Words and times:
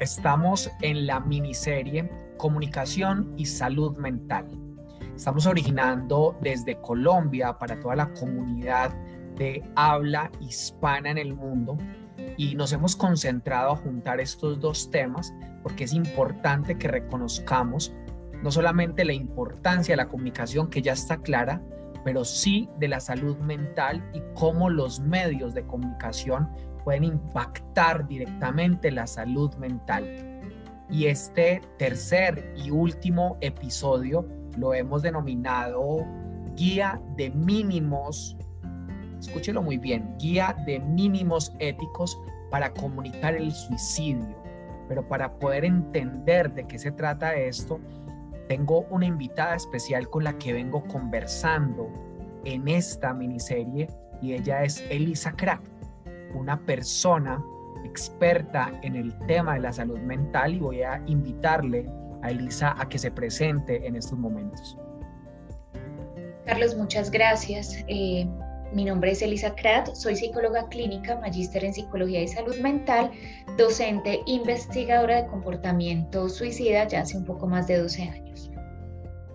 Estamos 0.00 0.70
en 0.80 1.06
la 1.06 1.20
miniserie 1.20 2.10
Comunicación 2.38 3.34
y 3.36 3.44
Salud 3.44 3.98
Mental. 3.98 4.46
Estamos 5.14 5.44
originando 5.44 6.38
desde 6.40 6.80
Colombia 6.80 7.58
para 7.58 7.78
toda 7.78 7.96
la 7.96 8.10
comunidad 8.14 8.94
de 9.36 9.62
habla 9.76 10.32
hispana 10.40 11.10
en 11.10 11.18
el 11.18 11.34
mundo 11.34 11.76
y 12.38 12.54
nos 12.54 12.72
hemos 12.72 12.96
concentrado 12.96 13.72
a 13.72 13.76
juntar 13.76 14.20
estos 14.20 14.58
dos 14.58 14.90
temas 14.90 15.34
porque 15.62 15.84
es 15.84 15.92
importante 15.92 16.78
que 16.78 16.88
reconozcamos 16.88 17.92
no 18.42 18.50
solamente 18.50 19.04
la 19.04 19.12
importancia 19.12 19.92
de 19.92 19.98
la 19.98 20.08
comunicación 20.08 20.70
que 20.70 20.80
ya 20.80 20.94
está 20.94 21.18
clara, 21.18 21.62
pero 22.06 22.24
sí 22.24 22.70
de 22.78 22.88
la 22.88 23.00
salud 23.00 23.36
mental 23.40 24.02
y 24.14 24.22
cómo 24.34 24.70
los 24.70 25.00
medios 25.00 25.52
de 25.52 25.66
comunicación 25.66 26.48
pueden 26.84 27.04
impactar 27.04 28.06
directamente 28.06 28.90
la 28.90 29.06
salud 29.06 29.54
mental. 29.56 30.04
Y 30.90 31.06
este 31.06 31.60
tercer 31.78 32.52
y 32.56 32.70
último 32.70 33.38
episodio 33.40 34.26
lo 34.56 34.74
hemos 34.74 35.02
denominado 35.02 36.04
Guía 36.56 37.00
de 37.16 37.30
Mínimos, 37.30 38.36
escúchelo 39.18 39.62
muy 39.62 39.78
bien, 39.78 40.16
Guía 40.18 40.56
de 40.66 40.80
Mínimos 40.80 41.54
Éticos 41.60 42.18
para 42.50 42.72
comunicar 42.72 43.34
el 43.34 43.52
suicidio. 43.52 44.36
Pero 44.88 45.06
para 45.06 45.38
poder 45.38 45.64
entender 45.64 46.52
de 46.52 46.66
qué 46.66 46.76
se 46.78 46.90
trata 46.90 47.36
esto, 47.36 47.80
tengo 48.48 48.80
una 48.90 49.06
invitada 49.06 49.54
especial 49.54 50.10
con 50.10 50.24
la 50.24 50.36
que 50.38 50.52
vengo 50.52 50.82
conversando 50.88 51.88
en 52.44 52.66
esta 52.66 53.14
miniserie 53.14 53.88
y 54.20 54.32
ella 54.32 54.64
es 54.64 54.84
Elisa 54.90 55.32
Crack 55.32 55.69
una 56.34 56.58
persona 56.64 57.44
experta 57.84 58.72
en 58.82 58.96
el 58.96 59.16
tema 59.26 59.54
de 59.54 59.60
la 59.60 59.72
salud 59.72 59.98
mental 59.98 60.54
y 60.54 60.58
voy 60.58 60.82
a 60.82 61.02
invitarle 61.06 61.88
a 62.22 62.30
Elisa 62.30 62.74
a 62.78 62.88
que 62.88 62.98
se 62.98 63.10
presente 63.10 63.86
en 63.86 63.96
estos 63.96 64.18
momentos. 64.18 64.76
Carlos, 66.46 66.76
muchas 66.76 67.10
gracias. 67.10 67.76
Eh, 67.88 68.28
mi 68.72 68.84
nombre 68.84 69.10
es 69.10 69.22
Elisa 69.22 69.54
Krat, 69.54 69.94
soy 69.94 70.14
psicóloga 70.14 70.68
clínica, 70.68 71.18
magíster 71.20 71.64
en 71.64 71.74
psicología 71.74 72.22
y 72.22 72.28
salud 72.28 72.56
mental, 72.58 73.10
docente, 73.58 74.20
investigadora 74.26 75.22
de 75.22 75.28
comportamiento 75.28 76.28
suicida 76.28 76.86
ya 76.86 77.00
hace 77.00 77.16
un 77.16 77.24
poco 77.24 77.48
más 77.48 77.66
de 77.66 77.78
12 77.78 78.02
años. 78.02 78.50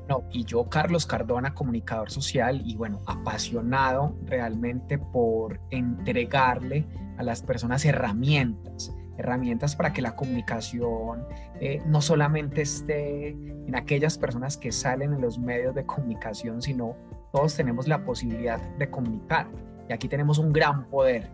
No, 0.08 0.24
y 0.32 0.44
yo, 0.44 0.70
Carlos 0.70 1.06
Cardona, 1.06 1.54
comunicador 1.54 2.12
social 2.12 2.62
y 2.64 2.76
bueno, 2.76 3.02
apasionado 3.08 4.16
realmente 4.26 5.00
por 5.00 5.60
entregarle 5.72 6.86
a 7.18 7.24
las 7.24 7.42
personas 7.42 7.86
herramientas, 7.86 8.94
herramientas 9.18 9.76
para 9.76 9.94
que 9.94 10.04
la 10.04 10.16
comunicación 10.16 11.26
eh, 11.60 11.82
no 11.88 12.02
solamente 12.02 12.62
esté 12.62 13.30
en 13.30 13.76
aquellas 13.76 14.18
personas 14.18 14.58
que 14.58 14.72
salen 14.72 15.14
en 15.14 15.22
los 15.22 15.40
medios 15.40 15.74
de 15.74 15.86
comunicación, 15.86 16.62
sino 16.62 16.96
todos 17.32 17.56
tenemos 17.56 17.88
la 17.88 18.06
posibilidad 18.06 18.60
de 18.78 18.90
comunicar. 18.90 19.48
Y 19.90 19.94
aquí 19.94 20.08
tenemos 20.08 20.38
un 20.38 20.54
gran 20.54 20.88
poder 20.90 21.32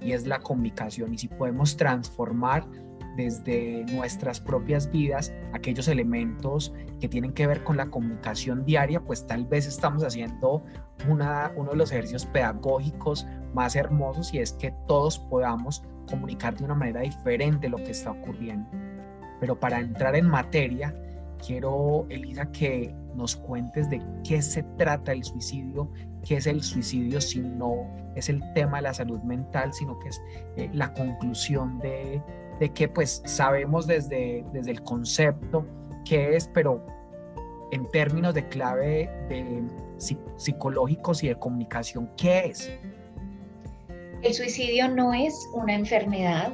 y 0.00 0.12
es 0.12 0.26
la 0.26 0.40
comunicación. 0.40 1.14
Y 1.14 1.18
si 1.18 1.28
podemos 1.28 1.76
transformar 1.76 2.66
desde 3.16 3.84
nuestras 3.92 4.40
propias 4.40 4.90
vidas 4.90 5.32
aquellos 5.52 5.88
elementos 5.88 6.72
que 7.00 7.08
tienen 7.08 7.32
que 7.32 7.46
ver 7.46 7.64
con 7.64 7.76
la 7.76 7.86
comunicación 7.86 8.64
diaria, 8.64 9.00
pues 9.00 9.26
tal 9.26 9.46
vez 9.46 9.66
estamos 9.66 10.04
haciendo 10.04 10.64
una, 11.08 11.52
uno 11.56 11.70
de 11.70 11.76
los 11.76 11.92
ejercicios 11.92 12.26
pedagógicos 12.26 13.26
más 13.54 13.76
hermosos 13.76 14.32
y 14.34 14.38
es 14.38 14.52
que 14.52 14.74
todos 14.86 15.18
podamos 15.18 15.82
comunicar 16.08 16.56
de 16.56 16.64
una 16.64 16.74
manera 16.74 17.00
diferente 17.00 17.68
lo 17.68 17.78
que 17.78 17.90
está 17.90 18.10
ocurriendo. 18.10 18.68
Pero 19.40 19.58
para 19.58 19.80
entrar 19.80 20.14
en 20.16 20.28
materia, 20.28 20.94
quiero, 21.44 22.06
Elisa, 22.10 22.50
que 22.52 22.94
nos 23.14 23.36
cuentes 23.36 23.88
de 23.90 24.02
qué 24.22 24.42
se 24.42 24.62
trata 24.76 25.12
el 25.12 25.24
suicidio, 25.24 25.90
qué 26.22 26.36
es 26.36 26.46
el 26.46 26.62
suicidio 26.62 27.20
si 27.20 27.40
no 27.40 27.88
es 28.14 28.28
el 28.28 28.40
tema 28.54 28.78
de 28.78 28.82
la 28.82 28.94
salud 28.94 29.20
mental, 29.22 29.72
sino 29.72 29.98
que 29.98 30.08
es 30.08 30.20
eh, 30.56 30.70
la 30.72 30.92
conclusión 30.92 31.78
de, 31.78 32.22
de 32.60 32.68
que 32.72 32.88
pues 32.88 33.22
sabemos 33.24 33.86
desde, 33.86 34.44
desde 34.52 34.70
el 34.70 34.82
concepto 34.82 35.66
qué 36.04 36.36
es, 36.36 36.48
pero 36.54 36.84
en 37.72 37.88
términos 37.88 38.34
de 38.34 38.46
clave 38.48 39.10
de 39.28 39.62
psicológicos 40.36 41.22
y 41.24 41.28
de 41.28 41.36
comunicación, 41.36 42.10
¿qué 42.16 42.46
es? 42.46 42.70
El 44.22 44.34
suicidio 44.34 44.88
no 44.88 45.14
es 45.14 45.48
una 45.54 45.74
enfermedad. 45.74 46.52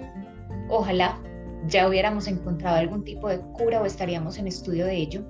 Ojalá 0.69 1.19
ya 1.66 1.89
hubiéramos 1.89 2.28
encontrado 2.28 2.77
algún 2.77 3.05
tipo 3.05 3.28
de 3.28 3.41
cura 3.41 3.83
o 3.83 3.87
estaríamos 3.87 4.39
en 4.39 4.47
estudio 4.47 4.87
de 4.87 4.97
ello. 4.97 5.25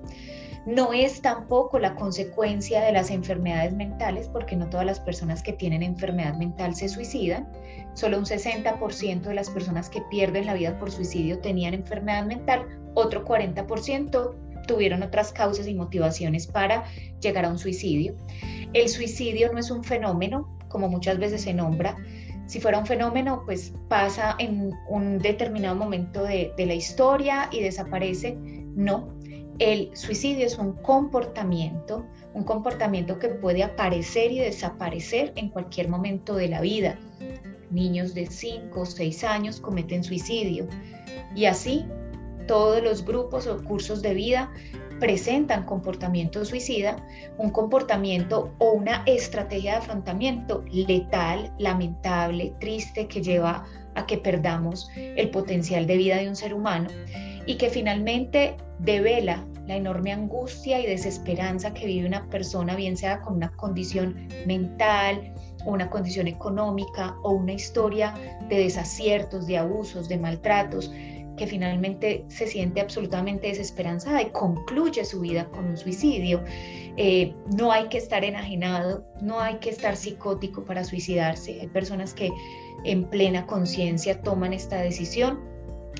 No 0.66 0.93
es 0.93 1.22
tampoco 1.22 1.78
la 1.78 1.94
consecuencia 1.94 2.82
de 2.82 2.93
las 2.93 3.10
enfermedades 3.10 3.72
mentales, 3.72 4.28
porque 4.28 4.56
no 4.56 4.69
todas 4.69 4.84
las 4.84 4.99
personas 4.99 5.43
que 5.43 5.53
tienen 5.53 5.82
enfermedad 5.82 6.37
mental 6.37 6.75
se 6.75 6.88
suicidan. 6.88 7.49
Solo 7.94 8.19
un 8.19 8.25
60% 8.25 9.21
de 9.22 9.34
las 9.34 9.49
personas 9.49 9.88
que 9.88 10.03
pierden 10.10 10.47
la 10.47 10.54
vida 10.54 10.77
por 10.78 10.91
suicidio 10.91 11.38
tenían 11.38 11.72
enfermedad 11.72 12.27
mental, 12.27 12.66
otro 12.94 13.25
40% 13.25 14.34
tuvieron 14.66 15.03
otras 15.03 15.32
causas 15.32 15.69
y 15.69 15.75
motivaciones 15.75 16.47
para 16.47 16.84
llegar 17.21 17.44
a 17.44 17.50
un 17.50 17.59
suicidio. 17.59 18.16
El 18.72 18.88
suicidio 18.88 19.53
no 19.53 19.59
es 19.59 19.71
un 19.71 19.84
fenómeno, 19.84 20.59
como 20.69 20.88
muchas 20.88 21.19
veces 21.19 21.43
se 21.43 21.54
nombra. 21.54 21.97
Si 22.47 22.60
fuera 22.60 22.78
un 22.78 22.87
fenómeno, 22.87 23.43
pues 23.44 23.72
pasa 23.88 24.37
en 24.38 24.72
un 24.88 25.19
determinado 25.19 25.77
momento 25.77 26.22
de, 26.22 26.53
la 26.59 26.75
historia 26.75 27.48
y 27.50 27.60
desaparece. 27.60 28.37
No, 28.75 29.16
el 29.58 29.96
suicidio 29.96 30.46
es 30.46 30.58
un 30.58 30.72
comportamiento, 30.72 32.06
un 32.34 32.44
comportamiento 32.44 33.18
que 33.18 33.28
puede 33.28 33.62
aparecer 33.62 34.32
y 34.32 34.38
desaparecer 34.38 35.32
en 35.36 35.48
cualquier 35.48 35.88
momento 35.88 36.34
de 36.34 36.48
la 36.48 36.60
vida. 36.60 36.98
Niños 37.70 38.14
de 38.14 38.26
5 38.26 38.80
o 38.80 38.86
6 38.86 39.24
años 39.24 39.60
cometen 39.60 40.04
suicidio 40.04 40.68
y 41.34 41.46
así 41.46 41.86
todos 42.46 42.82
los 42.82 43.04
grupos 43.04 43.46
o 43.46 43.62
cursos 43.64 44.02
de 44.02 44.14
vida 44.14 44.52
presentan 45.00 45.64
comportamiento 45.64 46.44
suicida, 46.44 46.96
un 47.36 47.50
comportamiento 47.50 48.54
o 48.58 48.72
una 48.72 49.02
estrategia 49.04 49.72
de 49.72 49.78
afrontamiento 49.78 50.64
letal, 50.70 51.52
lamentable, 51.58 52.54
triste, 52.60 53.06
que 53.06 53.20
lleva 53.20 53.64
a 53.94 54.06
que 54.06 54.16
perdamos 54.16 54.88
el 54.94 55.30
potencial 55.30 55.86
de 55.86 55.96
vida 55.96 56.16
de 56.16 56.28
un 56.28 56.36
ser 56.36 56.54
humano 56.54 56.88
y 57.46 57.56
que 57.56 57.70
finalmente 57.70 58.56
devela 58.80 59.46
la 59.66 59.76
enorme 59.76 60.12
angustia 60.12 60.80
y 60.80 60.86
desesperanza 60.86 61.74
que 61.74 61.86
vive 61.86 62.06
una 62.06 62.28
persona, 62.28 62.76
bien 62.76 62.96
sea 62.96 63.20
con 63.20 63.36
una 63.36 63.50
condición 63.56 64.28
mental, 64.46 65.32
una 65.64 65.90
condición 65.90 66.28
económica 66.28 67.16
o 67.22 67.32
una 67.32 67.52
historia 67.52 68.14
de 68.48 68.58
desaciertos, 68.58 69.46
de 69.46 69.58
abusos, 69.58 70.08
de 70.08 70.18
maltratos, 70.18 70.92
que 71.36 71.46
finalmente 71.46 72.24
se 72.28 72.46
siente 72.46 72.80
absolutamente 72.80 73.48
desesperanzada 73.48 74.22
y 74.22 74.30
concluye 74.30 75.04
su 75.04 75.20
vida 75.20 75.46
con 75.50 75.66
un 75.66 75.76
suicidio. 75.76 76.42
Eh, 76.96 77.34
no 77.58 77.72
hay 77.72 77.88
que 77.88 77.98
estar 77.98 78.24
enajenado, 78.24 79.04
no 79.20 79.40
hay 79.40 79.56
que 79.56 79.70
estar 79.70 79.96
psicótico 79.96 80.64
para 80.64 80.82
suicidarse. 80.84 81.60
Hay 81.60 81.68
personas 81.68 82.14
que 82.14 82.30
en 82.84 83.04
plena 83.04 83.46
conciencia 83.46 84.22
toman 84.22 84.52
esta 84.54 84.80
decisión 84.80 85.55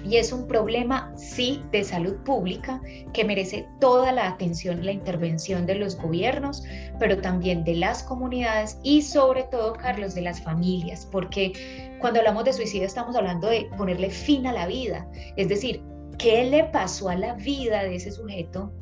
y 0.08 0.16
es 0.16 0.32
un 0.32 0.46
problema, 0.46 1.12
sí, 1.16 1.62
de 1.72 1.82
salud 1.82 2.16
pública 2.24 2.80
que 3.12 3.24
merece 3.24 3.66
toda 3.80 4.12
la 4.12 4.28
atención 4.28 4.78
y 4.78 4.86
la 4.86 4.92
intervención 4.92 5.66
de 5.66 5.74
los 5.74 5.96
gobiernos, 5.96 6.62
pero 6.98 7.20
también 7.20 7.64
de 7.64 7.74
las 7.74 8.02
comunidades 8.04 8.78
y 8.82 9.02
sobre 9.02 9.44
todo, 9.44 9.72
Carlos, 9.72 10.14
de 10.14 10.22
las 10.22 10.41
familias, 10.41 11.06
porque 11.10 11.97
cuando 12.00 12.20
hablamos 12.20 12.44
de 12.44 12.53
suicidio 12.53 12.86
estamos 12.86 13.16
hablando 13.16 13.48
de 13.48 13.68
ponerle 13.76 14.10
fin 14.10 14.47
a 14.47 14.53
la 14.53 14.66
vida, 14.66 15.08
es 15.36 15.48
decir, 15.48 15.82
¿qué 16.18 16.44
le 16.44 16.64
pasó 16.64 17.09
a 17.09 17.16
la 17.16 17.34
vida 17.34 17.82
de 17.82 17.97
ese 17.97 18.12
sujeto? 18.12 18.72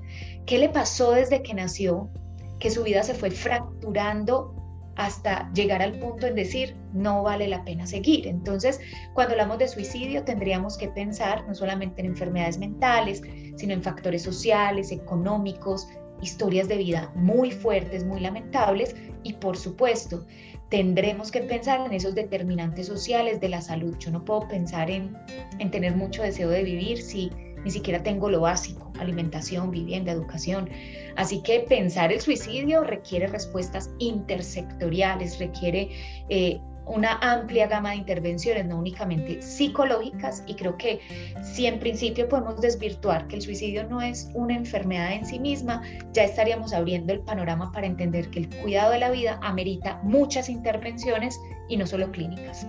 ¿Qué 0.45 0.59
le 0.59 0.69
pasó 0.69 1.13
desde 1.13 1.43
que 1.43 1.55
nació? 1.55 2.11
Que 2.59 2.71
su 2.71 2.83
vida 2.83 3.03
se 3.03 3.15
fue 3.15 3.31
fracturando 3.31 4.55
hasta 4.97 5.51
llegar 5.53 5.83
al 5.83 5.99
punto 5.99 6.27
en 6.27 6.35
decir 6.35 6.77
no 6.93 7.23
vale 7.23 7.49
la 7.49 7.65
pena 7.65 7.87
seguir. 7.87 8.27
Entonces, 8.27 8.81
cuando 9.15 9.33
hablamos 9.33 9.59
de 9.59 9.69
suicidio, 9.69 10.25
tendríamos 10.25 10.77
que 10.77 10.89
pensar 10.89 11.47
no 11.47 11.55
solamente 11.55 12.01
en 12.01 12.09
enfermedades 12.09 12.59
mentales, 12.59 13.23
sino 13.57 13.73
en 13.73 13.83
factores 13.83 14.23
sociales, 14.23 14.93
económicos, 14.93 15.89
historias 16.23 16.69
de 16.69 16.79
vida 16.79 17.13
muy 17.15 17.51
fuertes, 17.51 18.05
muy 18.05 18.21
lamentables 18.21 18.95
y 19.23 19.35
por 19.35 19.57
supuesto, 19.57 20.27
tendremos 20.71 21.31
que 21.31 21.41
pensar 21.41 21.87
en 21.87 21.93
esos 21.93 22.15
determinantes 22.15 22.87
sociales 22.87 23.41
de 23.41 23.49
la 23.49 23.61
salud. 23.61 23.97
Yo 23.99 24.11
no 24.11 24.25
puedo 24.25 24.49
pensar 24.49 24.91
en, 24.91 25.17
en 25.59 25.71
tener 25.71 25.95
mucho 25.95 26.23
deseo 26.23 26.51
de 26.51 26.63
vivir 26.63 27.03
si 27.03 27.31
ni 27.65 27.71
siquiera 27.71 28.03
tengo 28.03 28.31
lo 28.31 28.41
básico, 28.41 28.93
alimentación, 28.99 29.71
vivienda, 29.71 30.13
educación. 30.13 30.69
Así 31.17 31.43
que 31.43 31.61
pensar 31.61 32.13
el 32.13 32.21
suicidio 32.21 32.85
requiere 32.85 33.27
respuestas 33.27 33.91
intersectoriales, 33.99 35.39
requiere 35.39 35.91
eh, 36.29 36.61
una 36.87 37.19
amplia 37.23 37.67
gama 37.67 37.91
de 37.91 37.97
intervenciones, 37.97 38.67
no 38.67 38.79
únicamente 38.79 39.41
psicológicas, 39.41 40.43
y 40.47 40.55
creo 40.55 40.77
que 40.77 41.01
si 41.43 41.67
en 41.67 41.79
principio 41.79 42.29
podemos 42.29 42.61
desvirtuar 42.61 43.27
que 43.27 43.37
el 43.37 43.43
suicidio 43.43 43.89
no 43.89 44.03
es 44.03 44.31
una 44.35 44.55
enfermedad 44.55 45.13
en 45.13 45.25
sí 45.25 45.39
misma, 45.39 45.83
ya 46.13 46.25
estaríamos 46.25 46.73
abriendo 46.73 47.13
el 47.13 47.21
panorama 47.21 47.73
para 47.73 47.87
entender 47.87 48.29
que 48.31 48.41
el 48.41 48.51
cuidado 48.61 48.93
de 48.93 48.99
la 48.99 49.11
vida 49.11 49.39
amerita 49.43 50.01
muchas 50.03 50.49
intervenciones 50.49 51.41
y 51.69 51.77
no 51.77 51.87
solo 51.87 52.11
clínicas. 52.11 52.67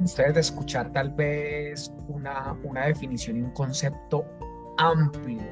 Ustedes 0.00 0.34
de 0.34 0.40
escuchar 0.40 0.92
tal 0.92 1.10
vez 1.10 1.92
una, 2.08 2.56
una 2.62 2.86
definición 2.86 3.36
y 3.36 3.42
un 3.42 3.50
concepto 3.50 4.24
amplio. 4.76 5.42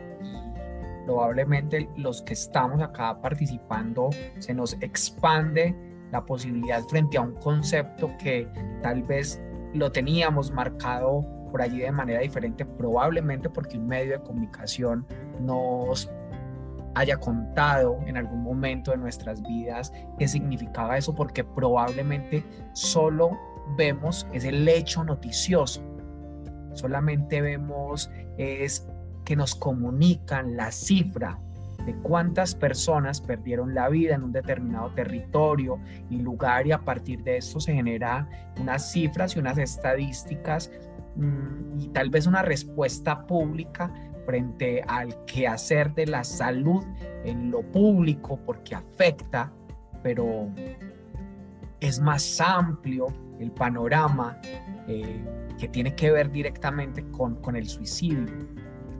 Probablemente 1.04 1.88
los 1.96 2.22
que 2.22 2.34
estamos 2.34 2.81
acá 2.81 3.20
participando 3.20 4.10
se 4.38 4.54
nos 4.54 4.75
expande 4.81 5.75
la 6.12 6.25
posibilidad 6.25 6.82
frente 6.84 7.19
a 7.19 7.22
un 7.22 7.34
concepto 7.34 8.10
que 8.19 8.48
tal 8.82 9.02
vez 9.02 9.40
lo 9.75 9.90
teníamos 9.90 10.50
marcado 10.52 11.26
por 11.50 11.62
allí 11.62 11.78
de 11.78 11.92
manera 11.92 12.20
diferente, 12.20 12.64
probablemente 12.64 13.49
porque 13.49 13.78
un 13.78 13.87
medio 13.87 14.12
de 14.12 14.20
comunicación 14.20 15.06
nos 15.40 16.10
haya 16.94 17.19
contado 17.19 17.99
en 18.06 18.16
algún 18.16 18.42
momento 18.42 18.90
de 18.90 18.96
nuestras 18.96 19.42
vidas 19.42 19.92
qué 20.19 20.26
significaba 20.26 20.96
eso, 20.96 21.14
porque 21.14 21.44
probablemente 21.44 22.42
solo 22.72 23.31
vemos 23.76 24.26
es 24.32 24.44
el 24.44 24.66
hecho 24.68 25.04
noticioso, 25.04 25.82
solamente 26.74 27.40
vemos 27.40 28.10
es 28.38 28.86
que 29.24 29.36
nos 29.36 29.54
comunican 29.54 30.56
la 30.56 30.70
cifra 30.70 31.38
de 31.84 31.94
cuántas 31.96 32.54
personas 32.54 33.20
perdieron 33.20 33.74
la 33.74 33.88
vida 33.88 34.14
en 34.14 34.24
un 34.24 34.32
determinado 34.32 34.90
territorio 34.90 35.78
y 36.10 36.18
lugar 36.18 36.66
y 36.66 36.72
a 36.72 36.78
partir 36.78 37.22
de 37.22 37.38
esto 37.38 37.60
se 37.60 37.74
genera 37.74 38.28
unas 38.60 38.90
cifras 38.90 39.36
y 39.36 39.38
unas 39.38 39.56
estadísticas 39.58 40.70
mm, 41.14 41.80
y 41.80 41.88
tal 41.88 42.10
vez 42.10 42.26
una 42.26 42.42
respuesta 42.42 43.26
pública 43.26 43.92
frente 44.26 44.82
al 44.88 45.24
quehacer 45.26 45.94
de 45.94 46.06
la 46.06 46.24
salud 46.24 46.84
en 47.24 47.52
lo 47.52 47.62
público 47.62 48.40
porque 48.44 48.74
afecta, 48.74 49.52
pero 50.02 50.48
es 51.78 52.00
más 52.00 52.40
amplio 52.40 53.06
el 53.38 53.50
panorama 53.52 54.38
eh, 54.88 55.24
que 55.58 55.68
tiene 55.68 55.94
que 55.94 56.10
ver 56.10 56.30
directamente 56.30 57.04
con, 57.10 57.36
con 57.36 57.56
el 57.56 57.68
suicidio. 57.68 58.26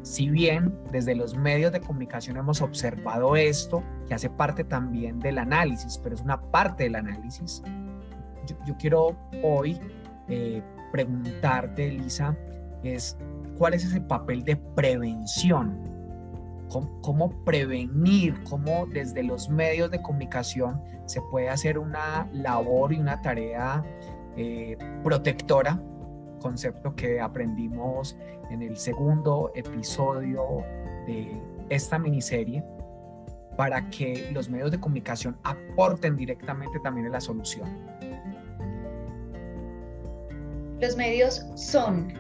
Si 0.03 0.31
bien 0.31 0.73
desde 0.93 1.17
los 1.17 1.37
medios 1.37 1.73
de 1.73 1.81
comunicación 1.81 2.37
hemos 2.37 2.63
observado 2.63 3.35
esto, 3.35 3.83
que 4.07 4.15
hace 4.15 4.31
parte 4.31 4.63
también 4.63 5.19
del 5.19 5.39
análisis, 5.39 5.99
pero 5.99 6.15
es 6.15 6.21
una 6.21 6.41
parte 6.41 6.85
del 6.85 6.95
análisis, 6.95 7.63
yo, 8.65 8.77
quiero 8.79 9.17
hoy 9.43 9.79
eh, 10.29 10.63
preguntarte, 10.93 11.89
Elisa, 11.89 12.37
es 12.83 13.19
cuál 13.59 13.75
es 13.75 13.85
ese 13.85 14.01
papel 14.01 14.45
de 14.45 14.57
prevención, 14.57 15.77
cómo, 16.69 17.31
prevenir, 17.45 18.43
cómo 18.45 18.87
desde 18.87 19.23
los 19.23 19.49
medios 19.49 19.91
de 19.91 20.03
comunicación 20.03 20.81
se 21.07 21.21
puede 21.31 21.49
hacer 21.49 21.79
una 21.79 22.29
labor 22.33 22.93
y 22.93 22.99
una 22.99 23.21
tarea 23.23 23.85
eh, 24.37 24.77
protectora 25.03 25.81
concepto 26.41 26.95
que 26.95 27.21
aprendimos 27.21 28.17
en 28.51 28.63
el 28.63 28.77
segundo 28.77 29.51
episodio 29.55 30.65
de 31.07 31.41
esta 31.71 31.99
miniserie 31.99 32.63
para 33.57 33.89
que 33.91 34.31
los 34.33 34.49
medios 34.49 34.71
de 34.71 34.79
comunicación 34.79 35.37
aporten 35.43 36.17
directamente 36.17 36.79
también 36.81 37.11
la 37.11 37.21
solución. 37.21 37.69
Los 40.81 40.97
medios 40.97 41.47
son 41.55 42.13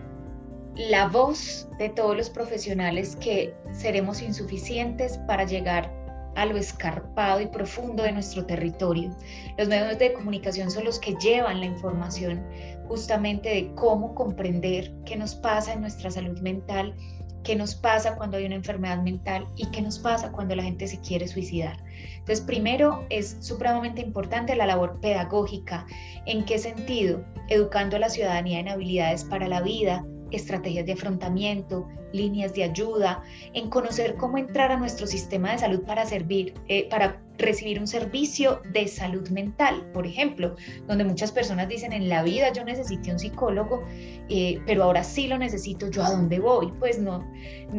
la 0.76 1.08
voz 1.08 1.69
de 1.78 1.90
todos 1.90 2.16
los 2.16 2.30
profesionales 2.30 3.16
que 3.16 3.54
seremos 3.72 4.22
insuficientes 4.22 5.19
para 5.26 5.44
llegar 5.44 5.92
a 6.36 6.46
lo 6.46 6.56
escarpado 6.56 7.40
y 7.40 7.46
profundo 7.46 8.02
de 8.02 8.12
nuestro 8.12 8.46
territorio. 8.46 9.10
Los 9.58 9.68
medios 9.68 9.98
de 9.98 10.12
comunicación 10.12 10.70
son 10.70 10.84
los 10.84 10.98
que 10.98 11.14
llevan 11.16 11.60
la 11.60 11.66
información 11.66 12.46
justamente 12.86 13.48
de 13.48 13.74
cómo 13.74 14.14
comprender 14.14 14.92
qué 15.04 15.16
nos 15.16 15.34
pasa 15.34 15.72
en 15.72 15.80
nuestra 15.80 16.10
salud 16.10 16.38
mental, 16.40 16.94
qué 17.42 17.56
nos 17.56 17.74
pasa 17.74 18.16
cuando 18.16 18.36
hay 18.36 18.44
una 18.44 18.56
enfermedad 18.56 19.02
mental 19.02 19.46
y 19.56 19.66
qué 19.70 19.80
nos 19.80 19.98
pasa 19.98 20.32
cuando 20.32 20.56
la 20.56 20.62
gente 20.62 20.86
se 20.86 21.00
quiere 21.00 21.28
suicidar. 21.28 21.76
Entonces, 22.18 22.44
primero 22.44 23.06
es 23.08 23.36
supremamente 23.40 24.00
importante 24.00 24.56
la 24.56 24.66
labor 24.66 25.00
pedagógica. 25.00 25.86
¿En 26.26 26.44
qué 26.44 26.58
sentido? 26.58 27.24
Educando 27.48 27.96
a 27.96 28.00
la 28.00 28.08
ciudadanía 28.08 28.58
en 28.58 28.68
habilidades 28.68 29.24
para 29.24 29.46
la 29.46 29.62
vida, 29.62 30.04
estrategias 30.31 30.87
de 30.87 30.93
afrontamiento, 30.93 31.88
líneas 32.12 32.55
de 32.55 32.64
ayuda, 32.64 33.23
en 33.52 33.69
conocer 33.69 34.17
cómo 34.17 34.38
entrar 34.38 34.73
a 34.73 34.76
nuestro 34.76 35.06
sistema 35.06 35.52
de 35.52 35.58
salud 35.58 35.82
para 35.82 36.06
servir, 36.06 36.55
eh, 36.69 36.88
para 36.88 37.20
recibir 37.38 37.78
un 37.78 37.87
servicio 37.87 38.62
de 38.73 38.88
salud 38.88 39.28
mental, 39.28 39.87
por 39.93 40.06
ejemplo, 40.06 40.56
donde 40.87 41.05
muchas 41.05 41.32
personas 41.32 41.69
dicen 41.69 41.93
en 41.93 42.08
la 42.08 42.23
vida 42.23 42.52
yo 42.52 42.64
necesité 42.64 43.12
un 43.12 43.19
psicólogo, 43.19 43.84
eh, 44.28 44.58
pero 44.67 44.84
ahora 44.84 45.05
sí 45.05 45.26
lo 45.26 45.37
necesito, 45.37 45.90
¿yo 45.90 46.02
a 46.02 46.11
dónde 46.11 46.38
voy? 46.38 46.72
Pues 46.79 46.99
no, 46.99 47.31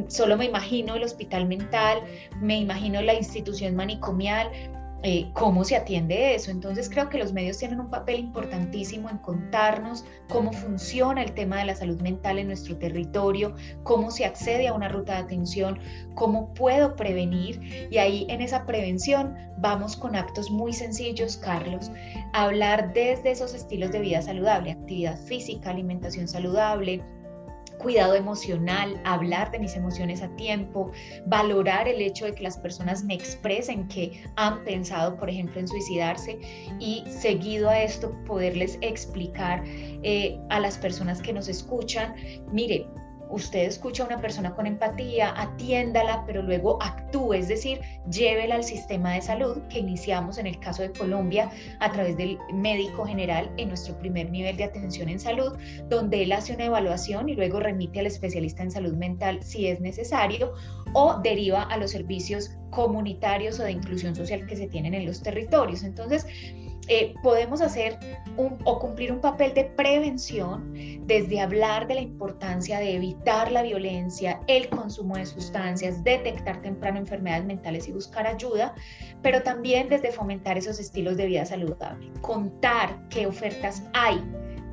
solo 0.08 0.38
me 0.38 0.46
imagino 0.46 0.96
el 0.96 1.04
hospital 1.04 1.48
mental, 1.48 2.02
me 2.40 2.60
imagino 2.60 3.02
la 3.02 3.16
institución 3.16 3.76
manicomial, 3.76 4.52
eh, 5.04 5.30
cómo 5.34 5.64
se 5.64 5.76
atiende 5.76 6.34
eso. 6.34 6.50
Entonces 6.50 6.90
creo 6.90 7.10
que 7.10 7.18
los 7.18 7.32
medios 7.32 7.58
tienen 7.58 7.80
un 7.80 7.90
papel 7.90 8.20
importantísimo 8.20 9.10
en 9.10 9.20
contarnos 9.20 10.04
cómo 10.28 10.52
funciona 10.52 11.24
el 11.24 11.34
tema 11.34 11.60
de 11.60 11.66
la 11.66 11.76
salud 11.76 12.02
mental 12.02 12.40
en 12.40 12.48
nuestro 12.48 12.78
territorio, 12.78 13.56
cómo 13.84 14.10
se 14.10 14.26
accede 14.26 14.68
a 14.68 14.74
una 14.74 14.90
ruta 14.90 15.14
de 15.14 15.20
atención, 15.20 15.80
cómo 16.16 16.54
puedo 16.54 16.96
prevenir. 16.96 17.88
Y 17.92 17.98
ahí 18.00 18.26
en 18.30 18.42
esa 18.42 18.66
prevención 18.66 19.36
vamos 19.60 19.96
con 19.96 20.16
actos 20.16 20.50
muy 20.50 20.74
sencillos, 20.74 21.38
Carlos, 21.38 21.92
hablar 22.34 22.94
desde 22.94 23.32
esos 23.32 23.54
estilos 23.54 23.92
de 23.92 24.00
vida 24.00 24.22
saludable, 24.22 24.72
actividad 24.72 25.18
física, 25.20 25.70
alimentación 25.70 26.28
saludable, 26.28 27.04
cuidado 27.78 28.16
emocional, 28.16 29.00
hablar 29.04 29.52
de 29.52 29.60
mis 29.60 29.76
emociones 29.76 30.22
a 30.22 30.30
tiempo, 30.36 30.92
valorar 31.26 31.88
el 31.88 32.02
hecho 32.02 32.26
de 32.26 32.34
que 32.34 32.44
las 32.44 32.58
personas 32.58 33.04
me 33.04 33.14
expresen 33.14 33.88
que 33.88 34.24
han 34.36 34.64
pensado, 34.64 35.18
por 35.18 35.30
ejemplo, 35.30 35.60
en 35.60 35.68
suicidarse 35.68 36.40
y 36.80 37.04
seguido 37.08 37.70
a 37.70 37.82
esto 37.82 38.12
poderles 38.26 38.78
explicar 38.81 39.64
eh, 39.66 40.40
a 40.50 40.60
las 40.60 40.78
personas 40.78 41.22
que 41.22 41.34
nos 41.34 41.48
escuchan, 41.48 42.16
mire, 42.52 42.88
usted 43.30 43.64
escucha 43.64 44.04
a 44.04 44.07
una 44.07 44.22
persona 44.22 44.54
con 44.56 44.68
empatía, 44.68 45.34
atiéndala, 45.36 46.24
pero 46.26 46.42
luego 46.42 46.81
actúe, 46.81 47.34
es 47.34 47.48
decir, 47.48 47.81
llévela 48.10 48.56
al 48.56 48.64
sistema 48.64 49.14
de 49.14 49.22
salud 49.22 49.57
que 49.69 49.80
iniciamos 49.80 50.38
en 50.38 50.48
el 50.48 50.60
caso 50.60 50.81
de 50.81 50.92
Colombia 50.92 51.52
a 51.80 51.92
través 51.92 52.18
del 52.18 52.38
médico 52.54 53.06
general 53.06 53.52
en 53.57 53.69
nuestro 53.69 53.98
primer 54.00 54.30
nivel 54.30 54.57
de 54.57 54.66
atención 54.66 55.10
en 55.10 55.19
salud, 55.19 55.57
donde 55.90 56.24
él 56.24 56.31
hace 56.31 56.54
una 56.54 56.66
evaluación 56.66 57.30
y 57.30 57.36
luego 57.36 57.60
remite 57.60 58.00
al 58.00 58.07
especialista 58.07 58.64
en 58.64 58.72
salud 58.72 58.94
mental 58.94 59.44
si 59.44 59.68
es 59.68 59.80
necesario 59.80 60.54
o 60.94 61.19
deriva 61.22 61.64
a 61.64 61.78
los 61.78 61.92
servicios 61.92 62.52
comunitarios 62.69 63.60
o 63.60 63.64
de 63.64 63.72
inclusión 63.72 64.16
social 64.16 64.46
que 64.46 64.56
se 64.56 64.68
tienen 64.68 64.94
en 64.94 65.06
los 65.06 65.22
territorios. 65.22 65.84
Entonces, 65.84 66.26
eh, 66.88 67.14
podemos 67.22 67.62
hacer 67.62 67.98
o 68.38 68.80
cumplir 68.80 69.12
un 69.12 69.20
papel 69.20 69.54
de 69.54 69.66
prevención 69.66 70.74
desde 71.06 71.42
hablar 71.42 71.88
de 71.88 71.96
la 71.96 72.02
importancia 72.02 72.80
de 72.80 72.96
evitar 72.96 73.52
la 73.52 73.64
violencia, 73.64 74.40
el 74.48 74.70
consumo 74.70 75.18
de 75.18 75.26
sustancias, 75.26 76.04
detectar 76.04 76.62
temprano 76.62 77.00
enfermedades 77.00 77.46
mentales 77.46 77.88
y 77.88 77.92
buscar 77.92 78.28
ayuda, 78.28 78.76
pero 79.22 79.42
también 79.42 79.90
desde 79.90 80.12
fomentar 80.12 80.58
esos 80.58 80.80
estilos 80.80 81.18
de 81.18 81.26
vida 81.26 81.46
saludable, 81.46 82.12
contar 82.22 82.98
qué 83.10 83.26
ofertas 83.26 83.84
hay 83.94 84.24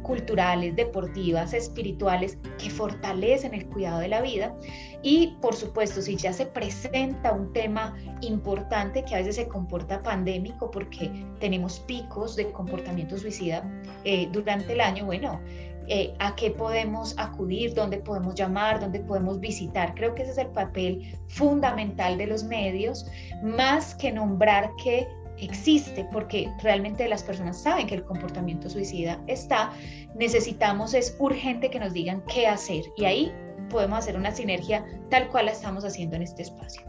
culturales, 0.04 0.76
deportivas, 0.76 1.52
espirituales 1.52 2.38
que 2.58 2.70
fortalecen 2.70 3.54
el 3.54 3.66
cuidado 3.66 3.98
de 3.98 4.08
la 4.08 4.22
vida. 4.22 4.54
Y 5.02 5.36
por 5.40 5.56
supuesto, 5.56 6.00
si 6.00 6.14
ya 6.14 6.32
se 6.32 6.46
presenta 6.46 7.32
un 7.32 7.52
tema 7.52 7.96
importante 8.20 9.04
que 9.04 9.16
a 9.16 9.18
veces 9.18 9.34
se 9.36 9.48
comporta 9.48 10.02
pandémico 10.02 10.70
porque 10.70 11.10
tenemos 11.40 11.80
picos 11.80 12.36
de 12.36 12.52
comportamiento 12.52 13.18
suicida 13.18 13.68
eh, 14.04 14.28
durante 14.30 14.74
el 14.74 14.80
año, 14.80 15.06
bueno, 15.06 15.40
eh, 15.86 16.14
a 16.18 16.34
qué 16.34 16.50
podemos 16.50 17.14
acudir, 17.18 17.74
dónde 17.74 17.98
podemos 17.98 18.34
llamar, 18.34 18.80
dónde 18.80 19.00
podemos 19.00 19.40
visitar. 19.40 19.94
Creo 19.94 20.14
que 20.14 20.22
ese 20.22 20.32
es 20.32 20.38
el 20.38 20.48
papel 20.48 21.18
fundamental 21.28 22.16
de 22.16 22.26
los 22.26 22.44
medios, 22.44 23.06
más 23.42 23.94
que 23.94 24.10
nombrar 24.10 24.70
que 24.82 25.06
existe 25.38 26.06
porque 26.12 26.50
realmente 26.62 27.08
las 27.08 27.22
personas 27.22 27.60
saben 27.60 27.86
que 27.86 27.96
el 27.96 28.04
comportamiento 28.04 28.68
suicida 28.68 29.20
está, 29.26 29.72
necesitamos, 30.14 30.94
es 30.94 31.16
urgente 31.18 31.70
que 31.70 31.80
nos 31.80 31.92
digan 31.92 32.22
qué 32.32 32.46
hacer 32.46 32.84
y 32.96 33.04
ahí 33.04 33.32
podemos 33.70 33.98
hacer 33.98 34.16
una 34.16 34.30
sinergia 34.32 34.84
tal 35.10 35.28
cual 35.28 35.46
la 35.46 35.52
estamos 35.52 35.84
haciendo 35.84 36.16
en 36.16 36.22
este 36.22 36.42
espacio. 36.42 36.82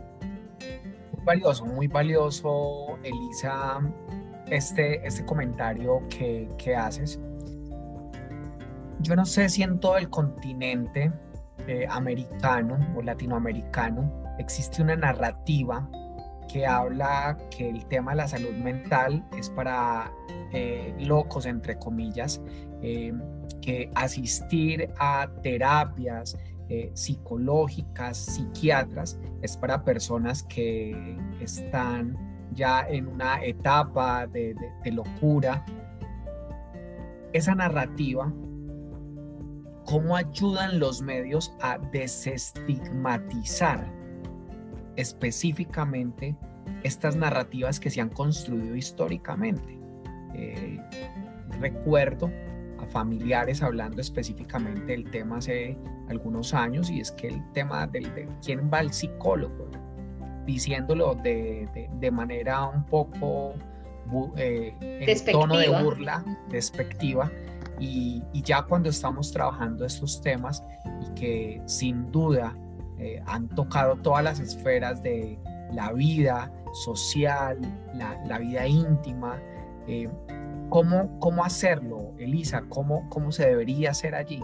Muy 1.12 1.24
valioso, 1.26 1.66
muy 1.66 1.88
valioso, 1.88 2.98
Elisa, 3.04 3.80
este, 4.50 5.06
este 5.06 5.26
comentario 5.26 6.02
que, 6.10 6.50
que 6.58 6.76
haces. 6.76 7.20
Yo 9.00 9.16
no 9.16 9.26
sé 9.26 9.50
si 9.50 9.64
en 9.64 9.80
todo 9.80 9.98
el 9.98 10.10
continente 10.10 11.12
eh, 11.68 11.86
americano 11.90 12.78
o 12.96 13.02
latinoamericano 13.02 14.12
existe 14.38 14.82
una 14.82 14.96
narrativa 14.96 15.88
que 16.52 16.66
habla 16.66 17.38
que 17.56 17.70
el 17.70 17.86
tema 17.88 18.12
de 18.12 18.18
la 18.18 18.28
salud 18.28 18.56
mental 18.56 19.24
es 19.38 19.50
para 19.50 20.12
eh, 20.54 20.94
locos, 21.00 21.46
entre 21.46 21.78
comillas, 21.78 22.42
eh, 22.82 23.14
que 23.62 23.92
asistir 23.96 24.90
a 25.00 25.30
terapias 25.42 26.38
psicológicas, 26.96 28.18
psiquiatras, 28.18 29.20
es 29.44 29.56
para 29.56 29.84
personas 29.84 30.42
que 30.42 31.16
están 31.40 32.18
ya 32.54 32.88
en 32.90 33.06
una 33.06 33.46
etapa 33.46 34.26
de 34.26 34.56
locura. 34.92 35.64
Esa 37.34 37.54
narrativa 37.54 38.34
cómo 39.86 40.16
ayudan 40.16 40.80
los 40.80 41.02
medios 41.02 41.54
a 41.62 41.78
desestigmatizar 41.78 43.92
específicamente 44.96 46.36
estas 46.84 47.16
narrativas 47.16 47.80
que 47.80 47.90
se 47.90 48.02
han 48.02 48.10
construido 48.10 48.76
históricamente. 48.76 49.80
Eh, 50.34 50.80
recuerdo 51.60 52.30
a 52.80 52.86
familiares 52.86 53.62
hablando 53.62 54.02
específicamente 54.02 54.92
del 54.92 55.10
tema 55.10 55.38
hace 55.38 55.78
algunos 56.10 56.54
años 56.54 56.90
y 56.90 57.00
es 57.00 57.12
que 57.12 57.30
el 57.30 57.52
tema 57.54 57.88
del 57.88 58.14
de 58.14 58.28
quién 58.44 58.70
va 58.72 58.80
al 58.80 58.92
psicólogo, 58.92 59.70
diciéndolo 60.46 61.16
de, 61.16 62.12
manera 62.12 62.66
un 62.66 62.86
poco 62.86 63.54
eh, 64.38 64.74
en 64.82 65.32
tono 65.32 65.58
de 65.58 65.70
burla, 65.70 66.24
despectiva, 66.50 67.32
y, 67.80 68.22
ya 68.34 68.62
cuando 68.64 68.90
estamos 68.90 69.32
trabajando 69.32 69.86
estos 69.86 70.22
temas 70.22 70.64
y 71.02 71.14
que 71.20 71.62
sin 71.66 72.12
duda 72.12 72.56
eh, 73.00 73.22
han 73.26 73.50
tocado 73.50 73.96
todas 73.98 74.24
las 74.24 74.40
esferas 74.40 75.02
de 75.04 75.38
la 75.74 75.92
vida 75.92 76.52
social, 76.74 77.60
la, 77.94 78.38
vida 78.38 78.68
íntima, 78.68 79.42
eh, 79.88 80.10
¿cómo, 80.70 81.20
¿cómo, 81.20 81.44
hacerlo, 81.44 82.14
Elisa? 82.18 82.64
¿Cómo, 82.70 83.08
¿Cómo 83.10 83.32
se 83.32 83.48
debería 83.48 83.92
hacer 83.92 84.16
allí? 84.16 84.42